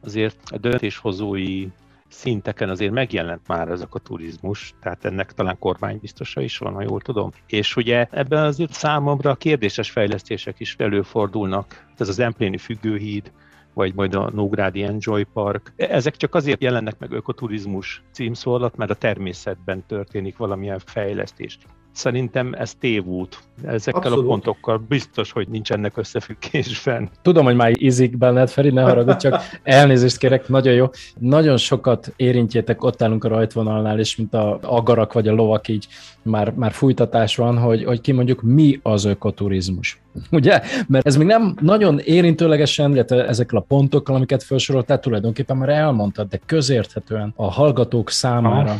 azért 0.00 0.38
a 0.50 0.58
döntéshozói 0.58 1.66
szinteken 2.08 2.68
azért 2.68 2.92
megjelent 2.92 3.46
már 3.46 3.68
ezek 3.68 3.94
a 3.94 3.98
turizmus, 3.98 4.74
tehát 4.80 5.04
ennek 5.04 5.32
talán 5.32 5.58
kormánybiztosa 5.58 6.40
is 6.40 6.58
van, 6.58 6.74
ha 6.74 6.82
jól 6.82 7.00
tudom. 7.00 7.30
És 7.46 7.76
ugye 7.76 8.06
ebben 8.10 8.44
azért 8.44 8.72
számomra 8.72 9.34
kérdéses 9.34 9.90
fejlesztések 9.90 10.60
is 10.60 10.74
előfordulnak. 10.78 11.86
Ez 11.96 12.08
az 12.08 12.18
Empléni 12.18 12.58
függőhíd, 12.58 13.32
vagy 13.74 13.94
majd 13.94 14.14
a 14.14 14.30
Nógrádi 14.30 14.82
Enjoy 14.82 15.24
Park. 15.32 15.72
Ezek 15.76 16.16
csak 16.16 16.34
azért 16.34 16.62
jelennek 16.62 16.98
meg 16.98 17.12
ökoturizmus 17.12 18.02
címszó 18.12 18.52
alatt, 18.52 18.76
mert 18.76 18.90
a 18.90 18.94
természetben 18.94 19.86
történik 19.86 20.36
valamilyen 20.36 20.78
fejlesztés. 20.78 21.58
Szerintem 21.96 22.54
ez 22.58 22.74
tévút. 22.74 23.38
Ezekkel 23.64 24.00
Abszolút. 24.02 24.24
a 24.24 24.28
pontokkal 24.28 24.84
biztos, 24.88 25.32
hogy 25.32 25.48
nincs 25.48 25.72
ennek 25.72 25.96
összefüggésben. 25.96 27.10
Tudom, 27.22 27.44
hogy 27.44 27.56
már 27.56 27.72
ízik 27.78 28.16
benned, 28.16 28.48
Feri, 28.48 28.70
ne 28.70 28.82
haragudj, 28.82 29.16
csak 29.16 29.42
elnézést 29.62 30.16
kérek, 30.16 30.48
nagyon 30.48 30.74
jó. 30.74 30.86
Nagyon 31.18 31.56
sokat 31.56 32.12
érintjétek, 32.16 32.84
ott 32.84 33.02
állunk 33.02 33.24
a 33.24 33.28
rajtvonalnál, 33.28 33.98
és 33.98 34.16
mint 34.16 34.34
a 34.34 34.58
agarak 34.62 35.12
vagy 35.12 35.28
a 35.28 35.32
lovak 35.32 35.68
így 35.68 35.86
már, 36.22 36.52
már 36.52 36.72
fújtatás 36.72 37.36
van, 37.36 37.58
hogy, 37.58 37.84
hogy 37.84 38.00
kimondjuk, 38.00 38.42
mi 38.42 38.80
az 38.82 39.04
ökoturizmus. 39.04 40.00
Ugye? 40.30 40.60
Mert 40.88 41.06
ez 41.06 41.16
még 41.16 41.26
nem 41.26 41.56
nagyon 41.60 41.98
érintőlegesen, 41.98 42.90
illetve 42.90 43.26
ezekkel 43.26 43.58
a 43.58 43.64
pontokkal, 43.68 44.14
amiket 44.14 44.42
felsoroltál, 44.42 45.00
tulajdonképpen 45.00 45.56
már 45.56 45.68
elmondtad, 45.68 46.28
de 46.28 46.40
közérthetően 46.46 47.32
a 47.36 47.50
hallgatók 47.50 48.10
számára 48.10 48.76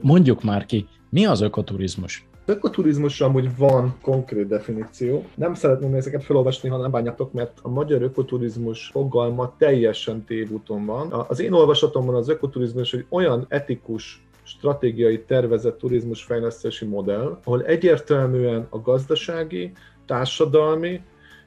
mondjuk 0.00 0.42
már 0.42 0.66
ki, 0.66 0.86
mi 1.14 1.26
az 1.26 1.40
ökoturizmus? 1.40 2.26
Ökoturizmusra 2.44 3.26
amúgy 3.26 3.56
van 3.56 3.94
konkrét 4.02 4.46
definíció. 4.46 5.24
Nem 5.34 5.54
szeretném 5.54 5.94
ezeket 5.94 6.24
felolvasni, 6.24 6.68
ha 6.68 6.76
nem 6.76 6.90
bánjatok, 6.90 7.32
mert 7.32 7.58
a 7.62 7.68
magyar 7.68 8.02
ökoturizmus 8.02 8.88
fogalma 8.92 9.54
teljesen 9.58 10.24
tévúton 10.24 10.86
van. 10.86 11.12
Az 11.28 11.40
én 11.40 11.52
olvasatomban 11.52 12.14
az 12.14 12.28
ökoturizmus 12.28 12.92
egy 12.92 13.06
olyan 13.08 13.46
etikus 13.48 14.26
stratégiai 14.42 15.22
tervezett 15.22 15.78
turizmusfejlesztési 15.78 16.84
modell, 16.84 17.38
ahol 17.44 17.62
egyértelműen 17.62 18.66
a 18.70 18.80
gazdasági, 18.80 19.72
társadalmi 20.06 21.00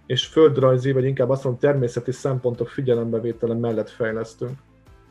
és 0.06 0.26
földrajzi, 0.26 0.92
vagy 0.92 1.06
inkább 1.06 1.30
azt 1.30 1.44
mondom 1.44 1.62
természeti 1.62 2.12
szempontok 2.12 2.70
figyelembevétele 2.70 3.54
mellett 3.54 3.90
fejlesztünk. 3.90 4.52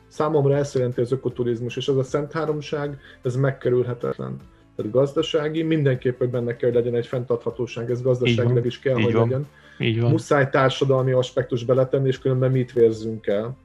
Számomra 0.08 0.56
ezt 0.56 0.74
jelenti 0.74 1.00
az 1.00 1.12
ökoturizmus, 1.12 1.76
és 1.76 1.88
az 1.88 1.96
a 1.96 2.02
Szent 2.02 2.32
Háromság, 2.32 2.98
ez 3.22 3.36
megkerülhetetlen. 3.36 4.36
Tehát 4.76 4.92
gazdasági, 4.92 5.62
mindenképpen 5.62 6.30
benne 6.30 6.56
kell, 6.56 6.72
legyen 6.72 6.94
egy 6.94 7.06
fenntarthatóság, 7.06 7.90
ez 7.90 8.02
gazdaságilag 8.02 8.66
is 8.66 8.78
kell, 8.78 8.98
Így 8.98 9.04
hogy 9.04 9.12
van. 9.12 9.28
legyen. 9.28 9.46
Így 9.78 10.00
van. 10.00 10.10
Muszáj 10.10 10.50
társadalmi 10.50 11.12
aspektus 11.12 11.64
beletenni, 11.64 12.08
és 12.08 12.18
különben 12.18 12.50
mit 12.50 12.72
vérzünk 12.72 13.26
el. 13.26 13.56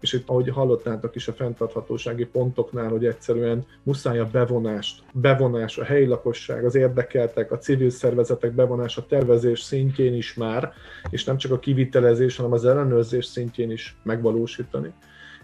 És 0.00 0.12
itt, 0.12 0.28
ahogy 0.28 0.48
hallottátok 0.48 1.14
is 1.14 1.28
a 1.28 1.32
fenntarthatósági 1.32 2.24
pontoknál, 2.24 2.88
hogy 2.88 3.06
egyszerűen 3.06 3.66
muszáj 3.82 4.18
a 4.18 4.28
bevonást, 4.32 5.02
bevonás, 5.12 5.78
a 5.78 5.84
helyi 5.84 6.06
lakosság, 6.06 6.64
az 6.64 6.74
érdekeltek, 6.74 7.52
a 7.52 7.58
civil 7.58 7.90
szervezetek 7.90 8.52
bevonás 8.52 8.96
a 8.96 9.06
tervezés 9.06 9.60
szintjén 9.60 10.14
is 10.14 10.34
már, 10.34 10.72
és 11.10 11.24
nem 11.24 11.36
csak 11.36 11.52
a 11.52 11.58
kivitelezés, 11.58 12.36
hanem 12.36 12.52
az 12.52 12.64
ellenőrzés 12.64 13.24
szintjén 13.24 13.70
is 13.70 13.96
megvalósítani 14.02 14.92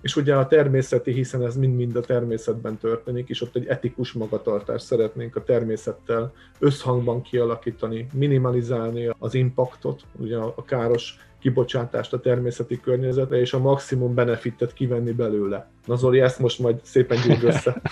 és 0.00 0.16
ugye 0.16 0.34
a 0.34 0.46
természeti, 0.46 1.12
hiszen 1.12 1.44
ez 1.44 1.56
mind-mind 1.56 1.96
a 1.96 2.00
természetben 2.00 2.78
történik, 2.78 3.28
és 3.28 3.42
ott 3.42 3.56
egy 3.56 3.66
etikus 3.66 4.12
magatartást 4.12 4.84
szeretnénk 4.84 5.36
a 5.36 5.44
természettel 5.44 6.32
összhangban 6.58 7.22
kialakítani, 7.22 8.06
minimalizálni 8.12 9.08
az 9.18 9.34
impaktot, 9.34 10.02
ugye 10.18 10.36
a 10.36 10.64
káros 10.64 11.16
kibocsátást 11.40 12.12
a 12.12 12.20
természeti 12.20 12.80
környezetre, 12.80 13.40
és 13.40 13.52
a 13.52 13.58
maximum 13.58 14.14
benefitet 14.14 14.72
kivenni 14.72 15.12
belőle. 15.12 15.68
Na 15.86 15.96
Zoli, 15.96 16.20
ezt 16.20 16.38
most 16.38 16.58
majd 16.58 16.76
szépen 16.82 17.18
gyűjt 17.26 17.42
össze. 17.42 17.82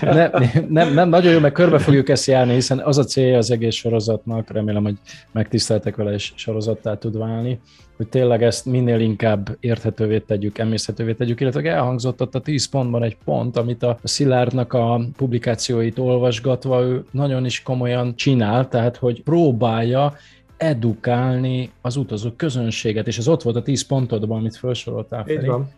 nem, 0.00 0.30
nem, 0.68 0.94
nem, 0.94 1.08
nagyon 1.08 1.32
jó, 1.32 1.38
mert 1.38 1.54
körbe 1.54 1.78
fogjuk 1.78 2.08
ezt 2.08 2.26
járni, 2.26 2.52
hiszen 2.52 2.78
az 2.78 2.98
a 2.98 3.04
célja 3.04 3.36
az 3.36 3.50
egész 3.50 3.74
sorozatnak, 3.74 4.50
remélem, 4.50 4.82
hogy 4.82 4.96
megtiszteltek 5.32 5.96
vele, 5.96 6.12
és 6.12 6.32
sorozattá 6.34 6.94
tud 6.94 7.18
válni, 7.18 7.60
hogy 7.96 8.08
tényleg 8.08 8.42
ezt 8.42 8.66
minél 8.66 9.00
inkább 9.00 9.56
érthetővé 9.60 10.18
tegyük, 10.18 10.58
emészhetővé 10.58 11.12
tegyük, 11.12 11.40
illetve 11.40 11.70
elhangzott 11.70 12.20
ott 12.20 12.34
a 12.34 12.40
10 12.40 12.68
pontban 12.68 13.02
egy 13.02 13.16
pont, 13.24 13.56
amit 13.56 13.82
a 13.82 13.98
Szilárdnak 14.02 14.72
a 14.72 15.00
publikációit 15.16 15.98
olvasgatva 15.98 16.82
ő 16.82 17.04
nagyon 17.10 17.44
is 17.44 17.62
komolyan 17.62 18.16
csinál, 18.16 18.68
tehát 18.68 18.96
hogy 18.96 19.22
próbálja 19.22 20.14
edukálni 20.56 21.70
az 21.80 21.96
utazó 21.96 22.30
közönséget, 22.36 23.06
és 23.06 23.18
ez 23.18 23.28
ott 23.28 23.42
volt 23.42 23.56
a 23.56 23.62
10 23.62 23.82
pontodban, 23.82 24.38
amit 24.38 24.56
felsoroltál. 24.56 25.24
Így 25.28 25.46
van. 25.46 25.70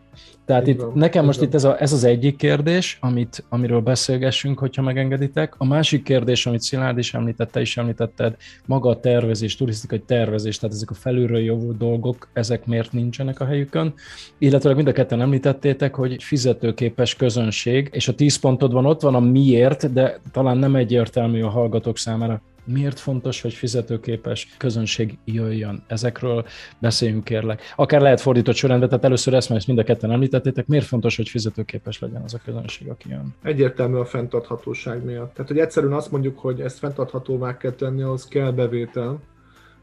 Tehát 0.44 0.66
itt 0.66 0.80
van, 0.80 0.92
nekem 0.94 1.24
most 1.24 1.38
van. 1.38 1.48
itt 1.48 1.54
ez, 1.54 1.64
a, 1.64 1.80
ez 1.80 1.92
az 1.92 2.04
egyik 2.04 2.36
kérdés, 2.36 2.98
amit, 3.00 3.44
amiről 3.48 3.80
beszélgessünk, 3.80 4.58
hogyha 4.58 4.82
megengeditek. 4.82 5.54
A 5.58 5.64
másik 5.64 6.02
kérdés, 6.02 6.46
amit 6.46 6.60
Szilárd 6.60 6.98
is 6.98 7.14
említette, 7.14 7.60
is 7.60 7.76
említetted, 7.76 8.36
maga 8.66 8.88
a 8.88 9.00
tervezés, 9.00 9.56
turisztikai 9.56 10.00
tervezés, 10.00 10.58
tehát 10.58 10.74
ezek 10.74 10.90
a 10.90 10.94
felülről 10.94 11.40
jövő 11.40 11.74
dolgok, 11.78 12.28
ezek 12.32 12.66
miért 12.66 12.92
nincsenek 12.92 13.40
a 13.40 13.44
helyükön. 13.44 13.94
Illetve 14.38 14.74
mind 14.74 14.88
a 14.88 14.92
ketten 14.92 15.20
említettétek, 15.20 15.94
hogy 15.94 16.22
fizetőképes 16.22 17.14
közönség, 17.16 17.88
és 17.92 18.08
a 18.08 18.14
10 18.14 18.36
pontodban 18.36 18.86
ott 18.86 19.00
van 19.00 19.14
a 19.14 19.20
miért, 19.20 19.92
de 19.92 20.18
talán 20.32 20.56
nem 20.58 20.76
egyértelmű 20.76 21.42
a 21.42 21.48
hallgatók 21.48 21.98
számára 21.98 22.42
miért 22.68 22.98
fontos, 22.98 23.40
hogy 23.40 23.52
fizetőképes 23.52 24.54
közönség 24.58 25.18
jöjjön? 25.24 25.82
Ezekről 25.86 26.46
beszéljünk 26.78 27.24
kérlek. 27.24 27.62
Akár 27.76 28.00
lehet 28.00 28.20
fordított 28.20 28.54
sorrendben, 28.54 28.88
tehát 28.88 29.04
először 29.04 29.34
ezt, 29.34 29.48
mert 29.48 29.60
ezt 29.60 29.68
mind 29.68 29.78
a 29.78 29.84
ketten 29.84 30.10
említettétek, 30.10 30.66
miért 30.66 30.84
fontos, 30.84 31.16
hogy 31.16 31.28
fizetőképes 31.28 31.98
legyen 31.98 32.22
az 32.22 32.34
a 32.34 32.40
közönség, 32.44 32.88
aki 32.88 33.08
jön? 33.08 33.34
Egyértelmű 33.42 33.96
a 33.96 34.04
fenntarthatóság 34.04 35.04
miatt. 35.04 35.32
Tehát, 35.34 35.50
hogy 35.50 35.58
egyszerűen 35.58 35.92
azt 35.92 36.10
mondjuk, 36.10 36.38
hogy 36.38 36.60
ezt 36.60 36.78
fenntarthatóvá 36.78 37.56
kell 37.56 37.72
tenni, 37.72 38.02
ahhoz 38.02 38.28
kell 38.28 38.50
bevétel, 38.50 39.20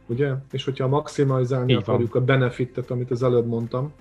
ugye? 0.07 0.33
És 0.51 0.63
hogyha 0.63 0.87
maximalizálni 0.87 1.71
Így 1.71 1.77
akarjuk 1.77 2.13
van. 2.13 2.21
a 2.21 2.25
benefitet, 2.25 2.91
amit 2.91 3.11
az 3.11 3.23
előbb 3.23 3.47
mondtam, 3.47 3.93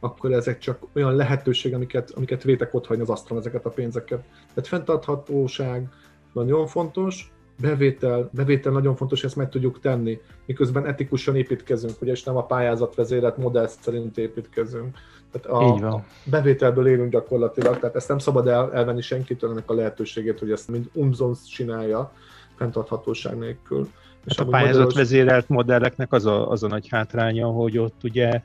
akkor 0.00 0.32
ezek 0.32 0.58
csak 0.58 0.78
olyan 0.94 1.16
lehetőség, 1.16 1.74
amiket, 1.74 2.10
amiket 2.10 2.42
vétek 2.42 2.74
ott 2.74 2.86
hagyni 2.86 3.02
az 3.02 3.10
asztalon 3.10 3.42
ezeket 3.42 3.64
a 3.64 3.70
pénzeket. 3.70 4.24
Tehát 4.54 4.66
fenntarthatóság 4.66 5.88
nagyon 6.32 6.66
fontos, 6.66 7.31
bevétel, 7.60 8.30
bevétel 8.32 8.72
nagyon 8.72 8.96
fontos, 8.96 9.24
ezt 9.24 9.36
meg 9.36 9.48
tudjuk 9.48 9.80
tenni, 9.80 10.20
miközben 10.46 10.86
etikusan 10.86 11.36
építkezünk, 11.36 12.02
ugye, 12.02 12.12
és 12.12 12.22
nem 12.22 12.36
a 12.36 12.46
pályázatvezéret 12.46 13.36
modell 13.36 13.66
szerint 13.66 14.18
építkezünk. 14.18 14.96
Tehát 15.32 15.60
a, 15.60 15.74
Így 15.74 15.80
van. 15.80 15.92
a 15.92 16.04
bevételből 16.24 16.86
élünk 16.86 17.10
gyakorlatilag, 17.10 17.78
tehát 17.78 17.96
ezt 17.96 18.08
nem 18.08 18.18
szabad 18.18 18.46
el, 18.48 18.72
elvenni 18.72 19.00
senkitől 19.00 19.50
ennek 19.50 19.70
a 19.70 19.74
lehetőségét, 19.74 20.38
hogy 20.38 20.50
ezt 20.50 20.68
mind 20.68 20.88
umzonsz 20.92 21.44
csinálja, 21.44 22.12
fenntarthatóság 22.56 23.38
nélkül. 23.38 23.88
És 24.24 24.36
hát 24.36 24.46
a 24.46 24.50
pályázatvezérelt 24.50 25.48
modelleknek 25.48 26.12
az 26.12 26.26
a, 26.26 26.50
az 26.50 26.62
a 26.62 26.68
nagy 26.68 26.88
hátránya, 26.88 27.46
hogy 27.46 27.78
ott 27.78 28.00
ugye 28.04 28.40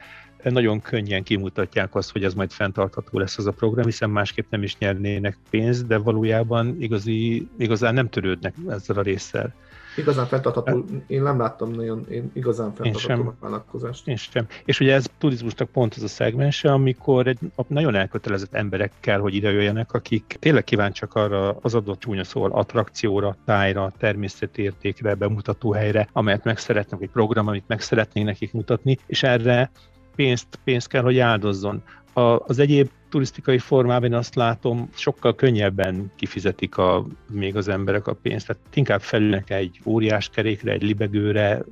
nagyon 0.52 0.82
könnyen 0.82 1.24
kimutatják 1.24 1.96
azt, 1.96 2.12
hogy 2.12 2.24
ez 2.24 2.34
majd 2.34 2.52
fenntartható 2.52 3.20
lesz 3.20 3.38
az 3.38 3.48
a 3.48 3.52
program, 3.52 3.86
hiszen 3.86 4.10
másképp 4.10 4.46
nem 4.50 4.64
is 4.64 4.78
nyernének 4.78 5.38
pénzt, 5.50 5.88
de 5.88 5.98
valójában 5.98 6.76
igazi, 6.80 7.48
igazán 7.58 7.94
nem 7.94 8.10
törődnek 8.10 8.54
ezzel 8.68 8.98
a 8.98 9.02
résszel. 9.02 9.54
Igazán 9.98 10.26
fenntartható, 10.26 10.86
én 11.08 11.22
nem 11.22 11.40
láttam 11.40 11.72
nagyon 11.72 12.06
én 12.10 12.32
igazán 12.34 12.74
fenntartható 12.74 13.36
vállalkozást. 13.40 14.08
Én 14.08 14.16
sem. 14.16 14.46
És 14.66 14.80
ugye 14.80 14.94
ez 14.94 15.06
turizmusnak 15.18 15.70
pont 15.70 15.94
az 15.96 16.04
a 16.04 16.08
szegmense, 16.08 16.72
amikor 16.72 17.28
egy 17.28 17.40
nagyon 17.68 17.96
elkötelezett 17.96 18.54
emberek 18.54 18.92
kell, 19.00 19.20
hogy 19.20 19.36
ide 19.36 19.52
jöjjenek, 19.52 19.94
akik 19.94 20.38
tényleg 20.40 20.64
kíváncsiak 20.64 21.16
arra 21.16 21.58
az 21.62 21.76
adott 21.76 22.00
csúnya 22.00 22.24
szóval 22.24 22.52
attrakcióra, 22.52 23.36
tájra, 23.46 23.94
természetértékre, 23.98 25.14
bemutató 25.14 25.72
helyre, 25.72 26.10
amelyet 26.12 26.44
meg 26.44 26.58
szeretnek, 26.58 27.02
egy 27.02 27.10
program, 27.10 27.48
amit 27.48 27.68
meg 27.68 27.82
szeretnénk 27.82 28.28
nekik 28.28 28.54
mutatni, 28.54 28.98
és 29.06 29.24
erre 29.24 29.72
pénzt, 30.18 30.48
pénzt 30.64 30.88
kell, 30.88 31.02
hogy 31.02 31.20
áldozzon. 31.20 31.84
A, 32.14 32.22
az 32.22 32.60
egyéb 32.60 32.90
turisztikai 33.10 33.58
formában 33.58 34.14
azt 34.14 34.36
látom, 34.36 34.90
sokkal 34.96 35.36
könnyebben 35.36 36.12
kifizetik 36.16 36.78
a, 36.78 37.06
még 37.32 37.56
az 37.56 37.68
emberek 37.68 38.08
a 38.08 38.14
pénzt, 38.14 38.48
tehát 38.48 38.62
inkább 38.74 39.02
felülnek 39.02 39.50
egy 39.50 39.80
óriás 39.86 40.30
kerékre, 40.30 40.72
egy 40.72 40.84
libegőre, 40.84 41.64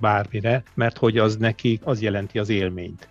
bármire, 0.00 0.62
mert 0.74 0.98
hogy 0.98 1.18
az 1.18 1.36
neki, 1.36 1.80
az 1.82 2.00
jelenti 2.00 2.38
az 2.38 2.48
élményt. 2.48 3.08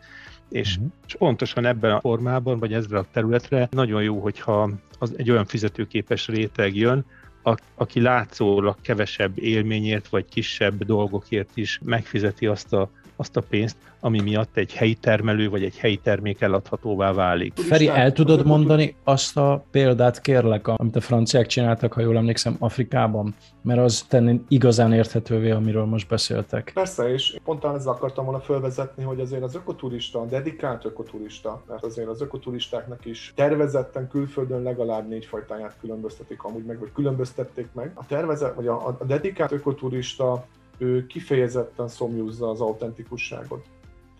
És, 0.50 0.76
uh-huh. 0.76 0.92
és 1.08 1.16
pontosan 1.16 1.66
ebben 1.66 1.92
a 1.92 2.00
formában, 2.00 2.60
vagy 2.60 2.74
ezzel 2.74 3.00
a 3.00 3.06
területre 3.12 3.68
nagyon 3.72 4.04
jó, 4.04 4.20
hogyha 4.20 4.70
az 5.00 5.14
egy 5.18 5.32
olyan 5.32 5.46
fizetőképes 5.46 6.28
réteg 6.28 6.76
jön, 6.76 7.06
a, 7.44 7.56
aki 7.76 8.02
látszólag 8.02 8.76
kevesebb 8.82 9.40
élményért, 9.40 10.08
vagy 10.08 10.26
kisebb 10.26 10.84
dolgokért 10.84 11.50
is 11.54 11.80
megfizeti 11.84 12.46
azt 12.46 12.74
a 12.74 12.90
azt 13.22 13.38
a 13.38 13.42
pénzt, 13.50 13.78
ami 14.00 14.22
miatt 14.22 14.58
egy 14.58 14.74
helyi 14.74 14.94
termelő 14.94 15.50
vagy 15.50 15.64
egy 15.64 15.78
helyi 15.78 15.98
termék 15.98 16.42
eladhatóvá 16.42 17.14
válik. 17.14 17.54
Feri, 17.56 17.88
el 17.88 18.12
tudod 18.12 18.46
mondani 18.46 18.96
azt 19.04 19.38
a 19.38 19.64
példát, 19.72 20.22
kérlek, 20.22 20.68
amit 20.68 20.96
a 20.96 21.02
franciák 21.02 21.46
csináltak, 21.46 21.94
ha 21.94 22.02
jól 22.02 22.18
emlékszem, 22.18 22.56
Afrikában? 22.60 23.36
Mert 23.62 23.80
az 23.80 24.06
tenni 24.08 24.42
igazán 24.48 24.94
érthetővé, 24.94 25.52
amiről 25.52 25.86
most 25.86 26.08
beszéltek. 26.08 26.72
Persze, 26.74 27.14
és 27.14 27.36
pont 27.44 27.66
ezzel 27.66 27.94
akartam 27.94 28.26
volna 28.26 28.40
felvezetni, 28.40 29.04
hogy 29.04 29.20
azért 29.20 29.44
az 29.44 29.56
ökoturista, 29.56 30.20
a 30.20 30.26
dedikált 30.26 30.86
ökoturista, 30.86 31.64
mert 31.68 31.84
azért 31.84 32.08
az 32.08 32.22
ökoturistáknak 32.22 33.06
is 33.06 33.34
tervezetten 33.36 34.08
külföldön 34.08 34.62
legalább 34.62 35.08
négy 35.08 35.26
fajtáját 35.26 35.76
különböztetik 35.82 36.44
amúgy 36.44 36.66
meg, 36.66 36.80
vagy 36.80 36.92
különböztették 36.94 37.68
meg. 37.74 37.92
A 37.94 38.06
tervezet, 38.06 38.56
vagy 38.56 38.68
a, 38.68 38.88
a 39.00 39.06
dedikált 39.06 39.52
ökoturista 39.52 40.46
ő 40.82 41.06
kifejezetten 41.06 41.88
szomjúzza 41.88 42.50
az 42.50 42.62
autentikusságot. 42.62 43.66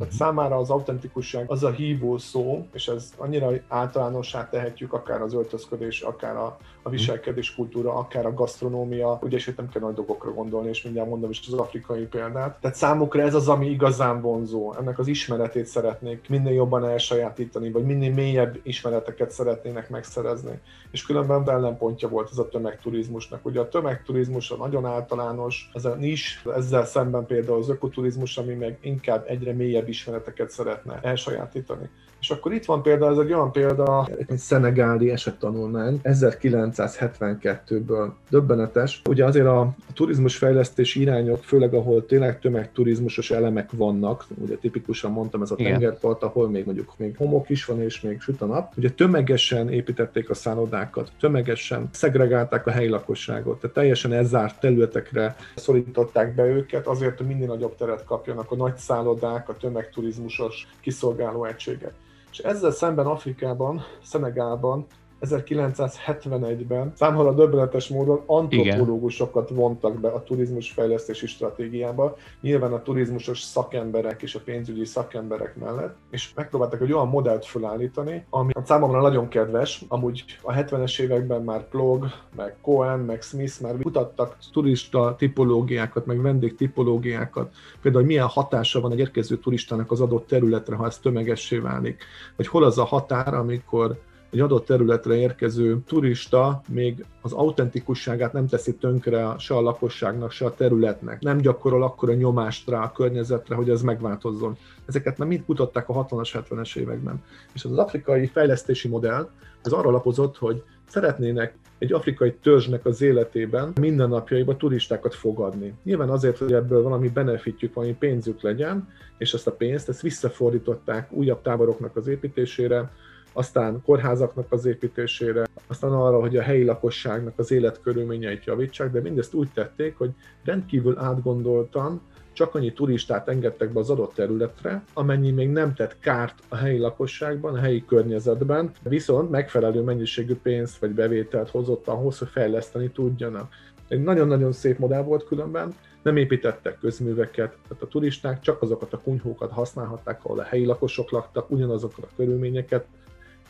Tehát 0.02 0.16
számára 0.16 0.58
az 0.58 0.70
autentikusság 0.70 1.46
az 1.48 1.64
a 1.64 1.70
hívó 1.70 2.18
szó, 2.18 2.68
és 2.74 2.88
ez 2.88 3.14
annyira 3.18 3.52
általánossá 3.68 4.50
tehetjük, 4.50 4.94
akár 4.94 5.22
az 5.22 5.34
öltözködés, 5.34 6.02
akár 6.02 6.36
a, 6.36 6.58
a 6.82 6.90
viselkedés 6.90 7.56
kultúra, 7.56 7.94
akár 7.94 8.26
a 8.26 8.34
gasztronómia, 8.34 9.20
ugye 9.22 9.38
és 9.38 9.48
itt 9.48 9.58
nem 9.58 9.70
kell 9.70 9.82
nagy 9.82 9.94
dolgokra 9.94 10.34
gondolni, 10.34 10.70
és 10.70 10.84
mindjárt 10.84 11.10
mondom 11.10 11.30
is 11.30 11.42
az 11.48 11.54
afrikai 11.54 12.06
példát. 12.06 12.58
Tehát 12.62 12.78
számukra 12.78 13.22
ez 13.22 13.34
az, 13.34 13.48
ami 13.48 13.70
igazán 13.70 14.22
vonzó. 14.22 14.74
Ennek 14.74 15.00
az 15.00 15.08
ismeretét 15.08 15.66
szeretnék 15.66 16.30
minél 16.30 16.54
jobban 16.54 16.86
elsajátítani, 16.86 17.72
vagy 17.72 17.84
minél 17.84 18.14
mélyebb 18.14 18.60
ismereteket 18.64 19.32
szeretnének 19.32 19.90
megszerezni. 19.90 20.60
És 20.92 21.06
különben 21.06 21.50
ellenpontja 21.50 22.08
volt 22.08 22.30
ez 22.32 22.38
a 22.38 22.50
tömegturizmusnak. 22.50 23.46
Ugye 23.46 23.60
a 23.60 23.70
tömegturizmus 23.70 24.52
a 24.52 24.56
nagyon 24.56 24.86
általános, 24.86 25.70
ez 25.74 25.86
a 25.86 25.96
nis, 25.96 26.44
ezzel 26.56 26.86
szemben 26.86 27.26
például 27.26 27.58
az 27.58 27.70
ökoturizmus, 27.70 28.38
ami 28.38 28.54
meg 28.54 28.78
inkább 28.82 29.26
egyre 29.28 29.54
mélyebb 29.54 29.90
ismereteket 29.92 30.50
szeretne 30.50 31.00
elsajátítani. 31.02 31.90
És 32.22 32.30
akkor 32.30 32.54
itt 32.54 32.66
van 32.66 32.82
például, 32.82 33.12
ez 33.12 33.18
egy 33.18 33.34
olyan 33.34 33.52
példa, 33.52 34.08
egy 34.28 34.38
szenegáli 34.38 35.10
esettanulmány 35.10 36.00
1972-ből. 36.04 38.10
Döbbenetes. 38.30 39.02
Ugye 39.10 39.26
azért 39.26 39.46
a, 39.46 39.60
a 39.60 39.74
turizmusfejlesztés 39.94 40.96
irányok, 40.96 41.44
főleg 41.44 41.74
ahol 41.74 42.06
tényleg 42.06 42.40
tömegturizmusos 42.40 43.32
elemek 43.32 43.72
vannak, 43.72 44.26
ugye 44.36 44.56
tipikusan 44.56 45.12
mondtam 45.12 45.42
ez 45.42 45.52
a 45.52 45.56
tengerpart, 45.56 46.24
ahol 46.24 46.50
még 46.50 46.66
mondjuk 46.66 46.94
még 46.98 47.18
homok 47.18 47.50
is 47.50 47.66
van 47.66 47.82
és 47.82 48.02
még 48.02 48.22
süt 48.22 48.42
a 48.42 48.46
nap. 48.46 48.74
Ugye 48.78 48.90
tömegesen 48.90 49.70
építették 49.70 50.30
a 50.30 50.34
szállodákat, 50.34 51.12
tömegesen 51.20 51.90
szegregálták 51.92 52.68
a 52.68 52.72
helyi 52.72 52.90
lakosságot, 52.90 53.60
tehát 53.60 53.76
teljesen 53.76 54.14
elzárt 54.14 54.60
területekre 54.60 55.36
szorították 55.56 56.36
be 56.36 56.46
őket 56.46 56.88
azért, 56.88 57.18
hogy 57.18 57.28
minél 57.28 57.48
nagyobb 57.48 57.76
teret 57.76 58.04
kapjanak 58.04 58.52
a 58.52 58.56
nagy 58.56 58.78
szállodák, 58.78 59.50
a 59.50 59.58
tömegturizmusos 59.58 60.68
kiszolgáló 60.82 61.46
egységek. 61.46 61.94
És 62.32 62.40
ezzel 62.40 62.72
szemben 62.72 63.06
Afrikában, 63.06 63.82
Szenegálban 64.04 64.86
1971-ben 65.22 66.92
számomra 66.96 67.34
döbbenetes 67.34 67.88
módon 67.88 68.24
antropológusokat 68.26 69.50
vontak 69.50 70.00
be 70.00 70.08
a 70.08 70.24
turizmus 70.24 70.72
fejlesztési 70.72 71.28
stratégiába, 71.28 72.18
nyilván 72.42 72.74
a 72.74 72.82
turizmusos 72.82 73.40
szakemberek 73.42 74.22
és 74.22 74.36
a 74.36 74.40
pénzügyi 74.40 74.86
szakemberek 74.86 75.56
mellett, 75.56 75.96
és 76.10 76.34
megpróbáltak 76.34 76.82
egy 76.82 76.94
olyan 76.94 77.08
modellt 77.08 77.46
felállítani, 77.46 78.26
ami 78.30 78.52
számomra 78.64 79.02
nagyon 79.02 79.28
kedves, 79.28 79.86
amúgy 79.88 80.24
a 80.42 80.54
70-es 80.54 81.00
években 81.00 81.42
már 81.42 81.68
Plog, 81.68 82.06
meg 82.36 82.56
Cohen, 82.62 83.00
meg 83.00 83.22
Smith 83.22 83.62
már 83.62 83.76
kutattak 83.82 84.38
turista 84.52 85.16
tipológiákat, 85.18 86.06
meg 86.06 86.22
vendég 86.22 86.56
tipológiákat, 86.56 87.54
például 87.82 88.06
milyen 88.06 88.28
hatása 88.28 88.82
van 88.82 88.92
egy 88.92 89.00
érkező 89.00 89.38
turistának 89.38 89.92
az 89.92 90.02
adott 90.02 90.28
területre, 90.28 90.76
ha 90.76 90.86
ez 90.86 90.98
tömegessé 91.00 91.58
válik, 91.58 92.04
vagy 92.36 92.48
hol 92.48 92.64
az 92.64 92.78
a 92.78 92.84
határ, 92.84 93.34
amikor 93.34 94.00
egy 94.32 94.40
adott 94.40 94.66
területre 94.66 95.16
érkező 95.16 95.80
turista 95.86 96.62
még 96.68 97.06
az 97.22 97.34
autentikusságát 97.34 98.34
nem 98.34 98.48
teszi 98.48 98.76
tönkre 98.76 99.36
se 99.38 99.56
a 99.56 99.62
lakosságnak, 99.62 100.32
se 100.32 100.46
a 100.46 100.54
területnek. 100.56 101.22
Nem 101.22 101.38
gyakorol 101.38 101.84
akkora 101.84 102.14
nyomást 102.14 102.70
rá 102.70 102.84
a 102.84 102.92
környezetre, 102.92 103.56
hogy 103.56 103.70
ez 103.70 103.82
megváltozzon. 103.82 104.58
Ezeket 104.86 105.18
nem 105.18 105.28
mind 105.28 105.46
kutatták 105.46 105.90
a 105.90 106.06
60-as, 106.06 106.44
70-es 106.50 106.76
években. 106.76 107.24
És 107.54 107.66
az 107.66 107.78
afrikai 107.78 108.26
fejlesztési 108.26 108.88
modell, 108.88 109.30
ez 109.62 109.72
arra 109.72 109.92
lapozott, 109.92 110.38
hogy 110.38 110.64
szeretnének 110.88 111.58
egy 111.78 111.94
afrikai 111.94 112.34
törzsnek 112.34 112.86
az 112.86 113.02
életében 113.02 113.72
minden 113.80 114.10
napjaiban 114.10 114.58
turistákat 114.58 115.16
fogadni. 115.16 115.74
Nyilván 115.84 116.10
azért, 116.10 116.38
hogy 116.38 116.54
ebből 116.54 116.82
valami 116.82 117.10
benefitjük, 117.10 117.74
valami 117.74 117.96
pénzük 118.00 118.42
legyen, 118.42 118.90
és 119.18 119.34
ezt 119.34 119.48
a 119.48 119.52
pénzt 119.52 119.90
ezt 119.90 120.02
visszafordították 120.02 121.12
újabb 121.12 121.42
táboroknak 121.42 121.96
az 121.96 122.08
építésére, 122.08 122.92
aztán 123.34 123.82
kórházaknak 123.86 124.52
az 124.52 124.66
építésére, 124.66 125.48
aztán 125.68 125.92
arra, 125.92 126.20
hogy 126.20 126.38
a 126.38 126.42
helyi 126.42 126.64
lakosságnak 126.64 127.40
az 127.40 127.52
életkörülményeit 127.52 128.46
javítsák, 128.46 128.92
de 128.92 129.02
mindezt 129.02 129.34
úgy 129.34 129.50
tették, 129.54 129.98
hogy 129.98 130.10
rendkívül 130.44 130.98
átgondoltan, 130.98 132.02
csak 132.34 132.56
annyi 132.56 132.74
turistát 132.74 133.28
engedtek 133.28 133.74
be 133.74 133.80
az 133.80 133.90
adott 133.90 134.14
területre, 134.14 134.84
amennyi 134.94 135.32
még 135.32 135.50
nem 135.50 135.74
tett 135.74 136.00
kárt 136.00 136.36
a 136.48 136.56
helyi 136.56 136.78
lakosságban, 136.78 137.54
a 137.54 137.60
helyi 137.60 137.86
környezetben, 137.86 138.72
viszont 138.84 139.30
megfelelő 139.30 139.82
mennyiségű 139.82 140.36
pénzt 140.36 140.78
vagy 140.78 140.92
bevételt 140.92 141.50
hozott 141.50 141.88
ahhoz, 141.88 142.18
hogy 142.18 142.28
fejleszteni 142.28 142.90
tudjanak. 142.90 143.54
Egy 143.88 144.04
nagyon-nagyon 144.04 144.52
szép 144.52 144.78
modell 144.78 145.04
volt 145.04 145.24
különben, 145.24 145.74
nem 146.02 146.18
építettek 146.18 146.78
közműveket, 146.80 147.58
tehát 147.68 147.84
a 147.84 147.88
turisták 147.88 148.40
csak 148.40 148.62
azokat 148.62 148.94
a 148.94 148.98
kunyhókat 148.98 149.52
használhatták, 149.52 150.26
ahol 150.26 150.40
a 150.40 150.44
helyi 150.44 150.66
lakosok 150.66 151.12
laktak, 151.12 151.52
ugyanazokat 151.52 152.04
a 152.04 152.16
körülményeket 152.16 152.86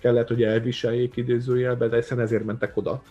kellett, 0.01 0.27
hogy 0.27 0.43
elviseljék 0.43 1.15
idézőjelbe, 1.15 1.87
de 1.87 1.95
hiszen 1.95 2.19
ezért 2.19 2.45
mentek 2.45 2.77
oda. 2.77 3.01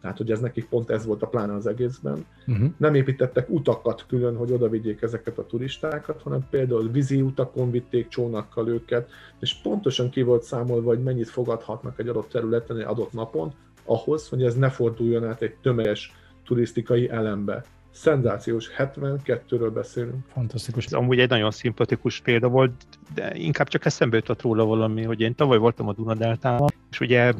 Tehát, 0.00 0.16
hogy 0.16 0.30
ez 0.30 0.40
nekik 0.40 0.68
pont 0.68 0.90
ez 0.90 1.06
volt 1.06 1.22
a 1.22 1.26
pláne 1.26 1.54
az 1.54 1.66
egészben. 1.66 2.26
Uh-huh. 2.46 2.70
Nem 2.76 2.94
építettek 2.94 3.50
utakat 3.50 4.04
külön, 4.08 4.36
hogy 4.36 4.52
oda 4.52 4.68
vigyék 4.68 5.02
ezeket 5.02 5.38
a 5.38 5.46
turistákat, 5.46 6.22
hanem 6.22 6.46
például 6.50 6.90
vízi 6.90 7.20
utakon 7.22 7.70
vitték 7.70 8.08
csónakkal 8.08 8.68
őket, 8.68 9.10
és 9.40 9.54
pontosan 9.62 10.10
ki 10.10 10.22
volt 10.22 10.42
számolva, 10.42 10.88
hogy 10.88 11.02
mennyit 11.02 11.28
fogadhatnak 11.28 11.98
egy 11.98 12.08
adott 12.08 12.28
területen, 12.28 12.76
egy 12.76 12.84
adott 12.84 13.12
napon, 13.12 13.52
ahhoz, 13.84 14.28
hogy 14.28 14.42
ez 14.42 14.54
ne 14.54 14.70
forduljon 14.70 15.24
át 15.24 15.42
egy 15.42 15.54
tömeges 15.62 16.12
turisztikai 16.44 17.10
elembe. 17.10 17.64
Szenzációs, 17.90 18.70
72-ről 18.78 19.70
beszélünk. 19.74 20.24
Fantasztikus. 20.32 20.84
Ez 20.84 20.92
amúgy 20.92 21.18
egy 21.18 21.28
nagyon 21.28 21.50
szimpatikus 21.50 22.20
példa 22.20 22.48
volt, 22.48 22.72
de 23.14 23.36
inkább 23.36 23.68
csak 23.68 23.84
eszembe 23.84 24.16
jutott 24.16 24.42
róla 24.42 24.64
valami, 24.64 25.02
hogy 25.02 25.20
én 25.20 25.34
tavaly 25.34 25.58
voltam 25.58 25.88
a 25.88 25.92
Dunadeltában, 25.92 26.68
és 26.90 27.00
ugye 27.00 27.32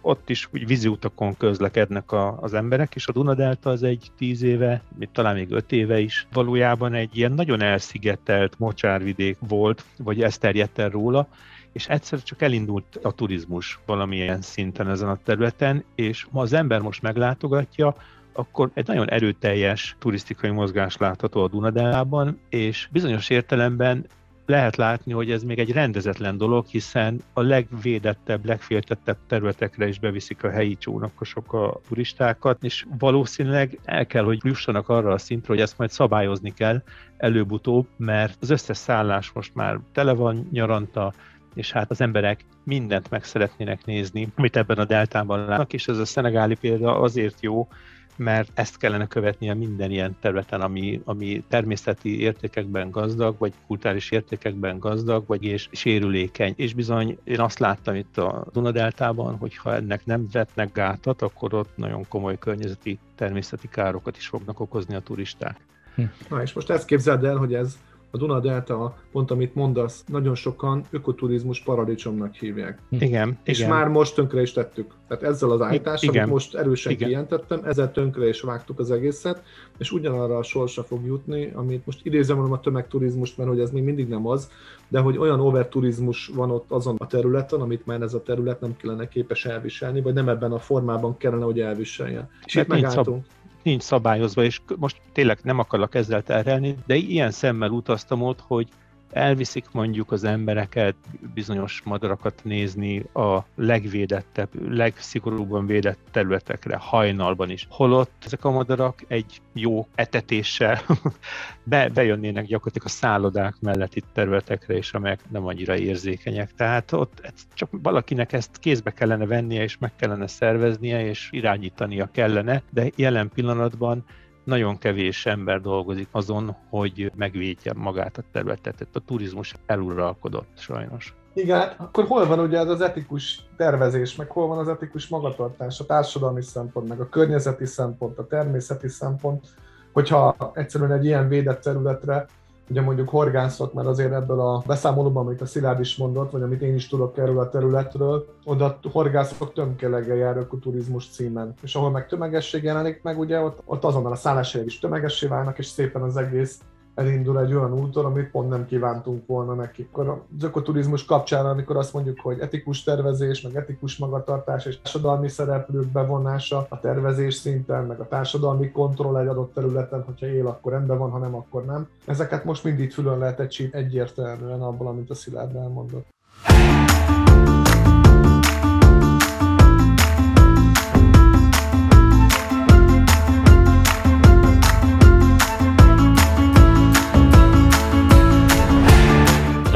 ott 0.00 0.30
is 0.30 0.48
úgy 0.52 0.66
víziutakon 0.66 1.36
közlekednek 1.36 2.12
a, 2.12 2.38
az 2.40 2.54
emberek, 2.54 2.94
és 2.94 3.06
a 3.06 3.12
Dunadelta 3.12 3.70
az 3.70 3.82
egy 3.82 4.10
tíz 4.16 4.42
éve, 4.42 4.82
mint 4.98 5.10
talán 5.12 5.34
még 5.34 5.50
öt 5.50 5.72
éve 5.72 6.00
is, 6.00 6.26
valójában 6.32 6.94
egy 6.94 7.16
ilyen 7.16 7.32
nagyon 7.32 7.62
elszigetelt 7.62 8.58
mocsárvidék 8.58 9.36
volt, 9.48 9.84
vagy 9.98 10.22
ez 10.22 10.38
terjedt 10.38 10.78
el 10.78 10.88
róla, 10.88 11.28
és 11.72 11.88
egyszer 11.88 12.22
csak 12.22 12.42
elindult 12.42 12.98
a 13.02 13.12
turizmus 13.12 13.78
valamilyen 13.86 14.40
szinten 14.42 14.88
ezen 14.88 15.08
a 15.08 15.18
területen, 15.24 15.84
és 15.94 16.26
ha 16.32 16.40
az 16.40 16.52
ember 16.52 16.80
most 16.80 17.02
meglátogatja, 17.02 17.96
akkor 18.34 18.70
egy 18.74 18.86
nagyon 18.86 19.10
erőteljes 19.10 19.96
turisztikai 19.98 20.50
mozgás 20.50 20.96
látható 20.96 21.42
a 21.42 21.48
Dunadellában, 21.48 22.38
és 22.48 22.88
bizonyos 22.92 23.30
értelemben 23.30 24.06
lehet 24.46 24.76
látni, 24.76 25.12
hogy 25.12 25.30
ez 25.30 25.42
még 25.42 25.58
egy 25.58 25.72
rendezetlen 25.72 26.36
dolog, 26.36 26.66
hiszen 26.66 27.20
a 27.32 27.40
legvédettebb, 27.40 28.44
legféltettebb 28.44 29.16
területekre 29.26 29.88
is 29.88 29.98
beviszik 29.98 30.44
a 30.44 30.50
helyi 30.50 30.76
csónakosok 30.76 31.52
a 31.52 31.80
turistákat, 31.88 32.64
és 32.64 32.86
valószínűleg 32.98 33.78
el 33.84 34.06
kell, 34.06 34.24
hogy 34.24 34.40
jussanak 34.44 34.88
arra 34.88 35.12
a 35.12 35.18
szintre, 35.18 35.52
hogy 35.52 35.62
ezt 35.62 35.78
majd 35.78 35.90
szabályozni 35.90 36.54
kell 36.54 36.82
előbb-utóbb, 37.16 37.86
mert 37.96 38.36
az 38.40 38.50
összes 38.50 38.76
szállás 38.76 39.30
most 39.32 39.54
már 39.54 39.78
tele 39.92 40.12
van 40.12 40.48
nyaranta, 40.52 41.12
és 41.54 41.72
hát 41.72 41.90
az 41.90 42.00
emberek 42.00 42.44
mindent 42.64 43.10
meg 43.10 43.24
szeretnének 43.24 43.84
nézni, 43.84 44.28
amit 44.36 44.56
ebben 44.56 44.78
a 44.78 44.84
deltában 44.84 45.44
látnak, 45.44 45.72
és 45.72 45.88
ez 45.88 45.98
a 45.98 46.04
szenegáli 46.04 46.54
példa 46.54 47.00
azért 47.00 47.42
jó, 47.42 47.68
mert 48.16 48.50
ezt 48.54 48.76
kellene 48.76 49.06
követnie 49.06 49.54
minden 49.54 49.90
ilyen 49.90 50.16
területen, 50.20 50.60
ami, 50.60 51.00
ami 51.04 51.44
természeti 51.48 52.20
értékekben 52.20 52.90
gazdag, 52.90 53.38
vagy 53.38 53.52
kulturális 53.66 54.10
értékekben 54.10 54.78
gazdag, 54.78 55.26
vagy 55.26 55.44
és 55.44 55.68
sérülékeny. 55.72 56.52
És 56.56 56.74
bizony 56.74 57.18
én 57.24 57.40
azt 57.40 57.58
láttam 57.58 57.94
itt 57.94 58.18
a 58.18 58.46
Dunadeltában, 58.52 59.36
hogy 59.36 59.56
ha 59.56 59.74
ennek 59.74 60.06
nem 60.06 60.26
vetnek 60.32 60.72
gátat, 60.72 61.22
akkor 61.22 61.54
ott 61.54 61.76
nagyon 61.76 62.08
komoly 62.08 62.38
környezeti 62.38 62.98
természeti 63.14 63.68
károkat 63.68 64.16
is 64.16 64.26
fognak 64.26 64.60
okozni 64.60 64.94
a 64.94 65.00
turisták. 65.00 65.56
Hm. 65.94 66.02
Na 66.28 66.42
és 66.42 66.52
most 66.52 66.70
ezt 66.70 66.86
képzeld 66.86 67.24
el, 67.24 67.36
hogy 67.36 67.54
ez 67.54 67.78
a 68.14 68.16
Duna 68.16 68.40
Delta, 68.40 68.96
pont 69.12 69.30
amit 69.30 69.54
mondasz, 69.54 70.04
nagyon 70.06 70.34
sokan 70.34 70.84
ökoturizmus 70.90 71.60
paradicsomnak 71.60 72.34
hívják. 72.34 72.78
Igen. 72.88 73.38
És 73.44 73.58
igen. 73.58 73.70
már 73.70 73.88
most 73.88 74.14
tönkre 74.14 74.40
is 74.40 74.52
tettük. 74.52 74.94
Tehát 75.08 75.22
ezzel 75.22 75.50
az 75.50 75.60
állítással, 75.60 76.16
amit 76.16 76.30
most 76.30 76.54
erősen 76.54 76.92
igen. 76.92 77.06
kijelentettem, 77.06 77.60
ezzel 77.64 77.92
tönkre 77.92 78.28
is 78.28 78.40
vágtuk 78.40 78.78
az 78.78 78.90
egészet, 78.90 79.42
és 79.78 79.92
ugyanarra 79.92 80.36
a 80.36 80.42
sorsa 80.42 80.82
fog 80.82 81.06
jutni, 81.06 81.52
amit 81.54 81.86
most 81.86 82.06
idézem 82.06 82.52
a 82.52 82.60
tömegturizmust, 82.60 83.36
mert 83.36 83.48
hogy 83.48 83.60
ez 83.60 83.70
még 83.70 83.82
mindig 83.82 84.08
nem 84.08 84.26
az, 84.26 84.50
de 84.88 84.98
hogy 84.98 85.18
olyan 85.18 85.40
overturizmus 85.40 86.30
van 86.34 86.50
ott 86.50 86.70
azon 86.70 86.96
a 86.98 87.06
területen, 87.06 87.60
amit 87.60 87.86
már 87.86 88.00
ez 88.00 88.14
a 88.14 88.22
terület 88.22 88.60
nem 88.60 88.76
kellene 88.76 89.08
képes 89.08 89.44
elviselni, 89.44 90.00
vagy 90.00 90.14
nem 90.14 90.28
ebben 90.28 90.52
a 90.52 90.58
formában 90.58 91.16
kellene, 91.16 91.44
hogy 91.44 91.60
elviseljen. 91.60 92.28
És 92.44 92.54
itt 92.54 92.66
megálltunk. 92.66 93.24
Szab- 93.24 93.42
nincs 93.64 93.82
szabályozva, 93.82 94.44
és 94.44 94.60
most 94.76 95.00
tényleg 95.12 95.38
nem 95.42 95.58
akarok 95.58 95.94
ezzel 95.94 96.22
terhelni, 96.22 96.76
de 96.86 96.94
ilyen 96.94 97.30
szemmel 97.30 97.70
utaztam 97.70 98.22
ott, 98.22 98.40
hogy 98.40 98.68
elviszik 99.14 99.64
mondjuk 99.72 100.12
az 100.12 100.24
embereket 100.24 100.94
bizonyos 101.34 101.82
madarakat 101.84 102.40
nézni 102.44 102.98
a 103.12 103.38
legvédettebb, 103.54 104.48
legszigorúbban 104.70 105.66
védett 105.66 105.98
területekre, 106.10 106.76
hajnalban 106.76 107.50
is. 107.50 107.66
Holott 107.70 108.12
ezek 108.24 108.44
a 108.44 108.50
madarak 108.50 109.04
egy 109.08 109.40
jó 109.52 109.86
etetéssel 109.94 110.80
be, 111.62 111.88
bejönnének 111.88 112.46
gyakorlatilag 112.46 112.86
a 112.86 112.90
szállodák 112.90 113.54
melletti 113.60 114.02
területekre 114.12 114.76
is, 114.76 114.92
amelyek 114.92 115.20
nem 115.30 115.46
annyira 115.46 115.76
érzékenyek. 115.76 116.54
Tehát 116.54 116.92
ott 116.92 117.32
csak 117.54 117.68
valakinek 117.70 118.32
ezt 118.32 118.58
kézbe 118.58 118.90
kellene 118.90 119.26
vennie, 119.26 119.62
és 119.62 119.78
meg 119.78 119.96
kellene 119.96 120.26
szerveznie, 120.26 121.06
és 121.06 121.28
irányítania 121.30 122.08
kellene, 122.12 122.62
de 122.70 122.90
jelen 122.96 123.30
pillanatban 123.34 124.04
nagyon 124.44 124.78
kevés 124.78 125.26
ember 125.26 125.60
dolgozik 125.60 126.08
azon, 126.10 126.56
hogy 126.70 127.12
megvédje 127.14 127.72
magát 127.76 128.18
a 128.18 128.22
területet. 128.32 128.76
Tehát 128.76 128.96
a 128.96 129.00
turizmus 129.06 129.54
eluralkodott 129.66 130.48
sajnos. 130.56 131.14
Igen, 131.34 131.58
hát 131.58 131.74
akkor 131.78 132.04
hol 132.06 132.26
van 132.26 132.38
ugye 132.38 132.58
ez 132.58 132.68
az 132.68 132.80
etikus 132.80 133.46
tervezés, 133.56 134.16
meg 134.16 134.30
hol 134.30 134.46
van 134.46 134.58
az 134.58 134.68
etikus 134.68 135.08
magatartás, 135.08 135.80
a 135.80 135.86
társadalmi 135.86 136.42
szempont, 136.42 136.88
meg 136.88 137.00
a 137.00 137.08
környezeti 137.08 137.66
szempont, 137.66 138.18
a 138.18 138.26
természeti 138.26 138.88
szempont, 138.88 139.46
hogyha 139.92 140.36
egyszerűen 140.54 140.92
egy 140.92 141.04
ilyen 141.04 141.28
védett 141.28 141.60
területre 141.60 142.26
ugye 142.70 142.80
mondjuk 142.80 143.08
horgászok, 143.08 143.72
mert 143.72 143.86
azért 143.86 144.12
ebből 144.12 144.40
a 144.40 144.62
beszámolóban, 144.66 145.26
amit 145.26 145.40
a 145.40 145.46
Szilárd 145.46 145.80
is 145.80 145.96
mondott, 145.96 146.30
vagy 146.30 146.42
amit 146.42 146.62
én 146.62 146.74
is 146.74 146.88
tudok 146.88 147.18
erről 147.18 147.38
a 147.38 147.48
területről, 147.48 148.26
oda 148.44 148.78
horgászok 148.92 149.52
tömkelege 149.52 150.14
jár 150.14 150.46
turizmus 150.60 151.08
címen. 151.08 151.54
És 151.62 151.74
ahol 151.74 151.90
meg 151.90 152.06
tömegesség 152.06 152.62
jelenik 152.62 153.02
meg, 153.02 153.18
ugye 153.18 153.40
ott, 153.40 153.58
ott 153.64 153.84
azonnal 153.84 154.12
a 154.12 154.16
szálláshelyek 154.16 154.66
is 154.66 154.78
tömegessé 154.78 155.26
válnak, 155.26 155.58
és 155.58 155.66
szépen 155.66 156.02
az 156.02 156.16
egész 156.16 156.60
elindul 156.94 157.40
egy 157.40 157.54
olyan 157.54 157.72
úton, 157.72 158.04
amit 158.04 158.30
pont 158.30 158.48
nem 158.48 158.66
kívántunk 158.66 159.26
volna 159.26 159.54
nekik. 159.54 159.88
Akkor 159.92 160.08
az 160.08 160.44
ökoturizmus 160.44 161.04
kapcsán, 161.04 161.46
amikor 161.46 161.76
azt 161.76 161.92
mondjuk, 161.92 162.20
hogy 162.20 162.38
etikus 162.40 162.82
tervezés, 162.82 163.40
meg 163.40 163.56
etikus 163.56 163.96
magatartás 163.96 164.66
és 164.66 164.80
társadalmi 164.80 165.28
szereplők 165.28 165.86
bevonása 165.86 166.66
a 166.68 166.80
tervezés 166.80 167.34
szinten, 167.34 167.84
meg 167.84 168.00
a 168.00 168.08
társadalmi 168.08 168.70
kontroll 168.70 169.18
egy 169.18 169.26
adott 169.26 169.54
területen, 169.54 170.02
hogyha 170.02 170.26
él, 170.26 170.46
akkor 170.46 170.72
rendben 170.72 170.98
van, 170.98 171.10
ha 171.10 171.18
nem, 171.18 171.34
akkor 171.34 171.64
nem. 171.64 171.88
Ezeket 172.04 172.44
most 172.44 172.64
mindig 172.64 172.92
fülön 172.92 173.18
lehet 173.18 173.40
egy 173.40 173.68
egyértelműen 173.72 174.62
abból, 174.62 174.86
amit 174.86 175.10
a 175.10 175.14
Szilárd 175.14 175.56
elmondott. 175.56 176.06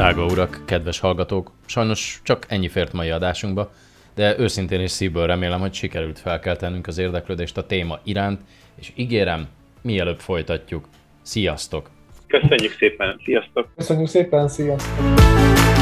Drága 0.09 0.25
urak, 0.25 0.61
kedves 0.65 0.99
hallgatók, 0.99 1.51
sajnos 1.65 2.19
csak 2.23 2.45
ennyi 2.47 2.67
fért 2.67 2.93
mai 2.93 3.09
adásunkba, 3.09 3.71
de 4.15 4.39
őszintén 4.39 4.79
és 4.79 4.91
szívből 4.91 5.27
remélem, 5.27 5.59
hogy 5.59 5.73
sikerült 5.73 6.19
felkeltenünk 6.19 6.87
az 6.87 6.97
érdeklődést 6.97 7.57
a 7.57 7.65
téma 7.65 7.99
iránt, 8.03 8.41
és 8.79 8.91
ígérem, 8.95 9.47
mielőbb 9.81 10.19
folytatjuk. 10.19 10.87
Sziasztok! 11.21 11.89
Köszönjük 12.27 12.71
szépen, 12.71 13.21
sziasztok! 13.23 13.67
Köszönjük 13.75 14.07
szépen, 14.07 14.47
sziasztok! 14.47 15.78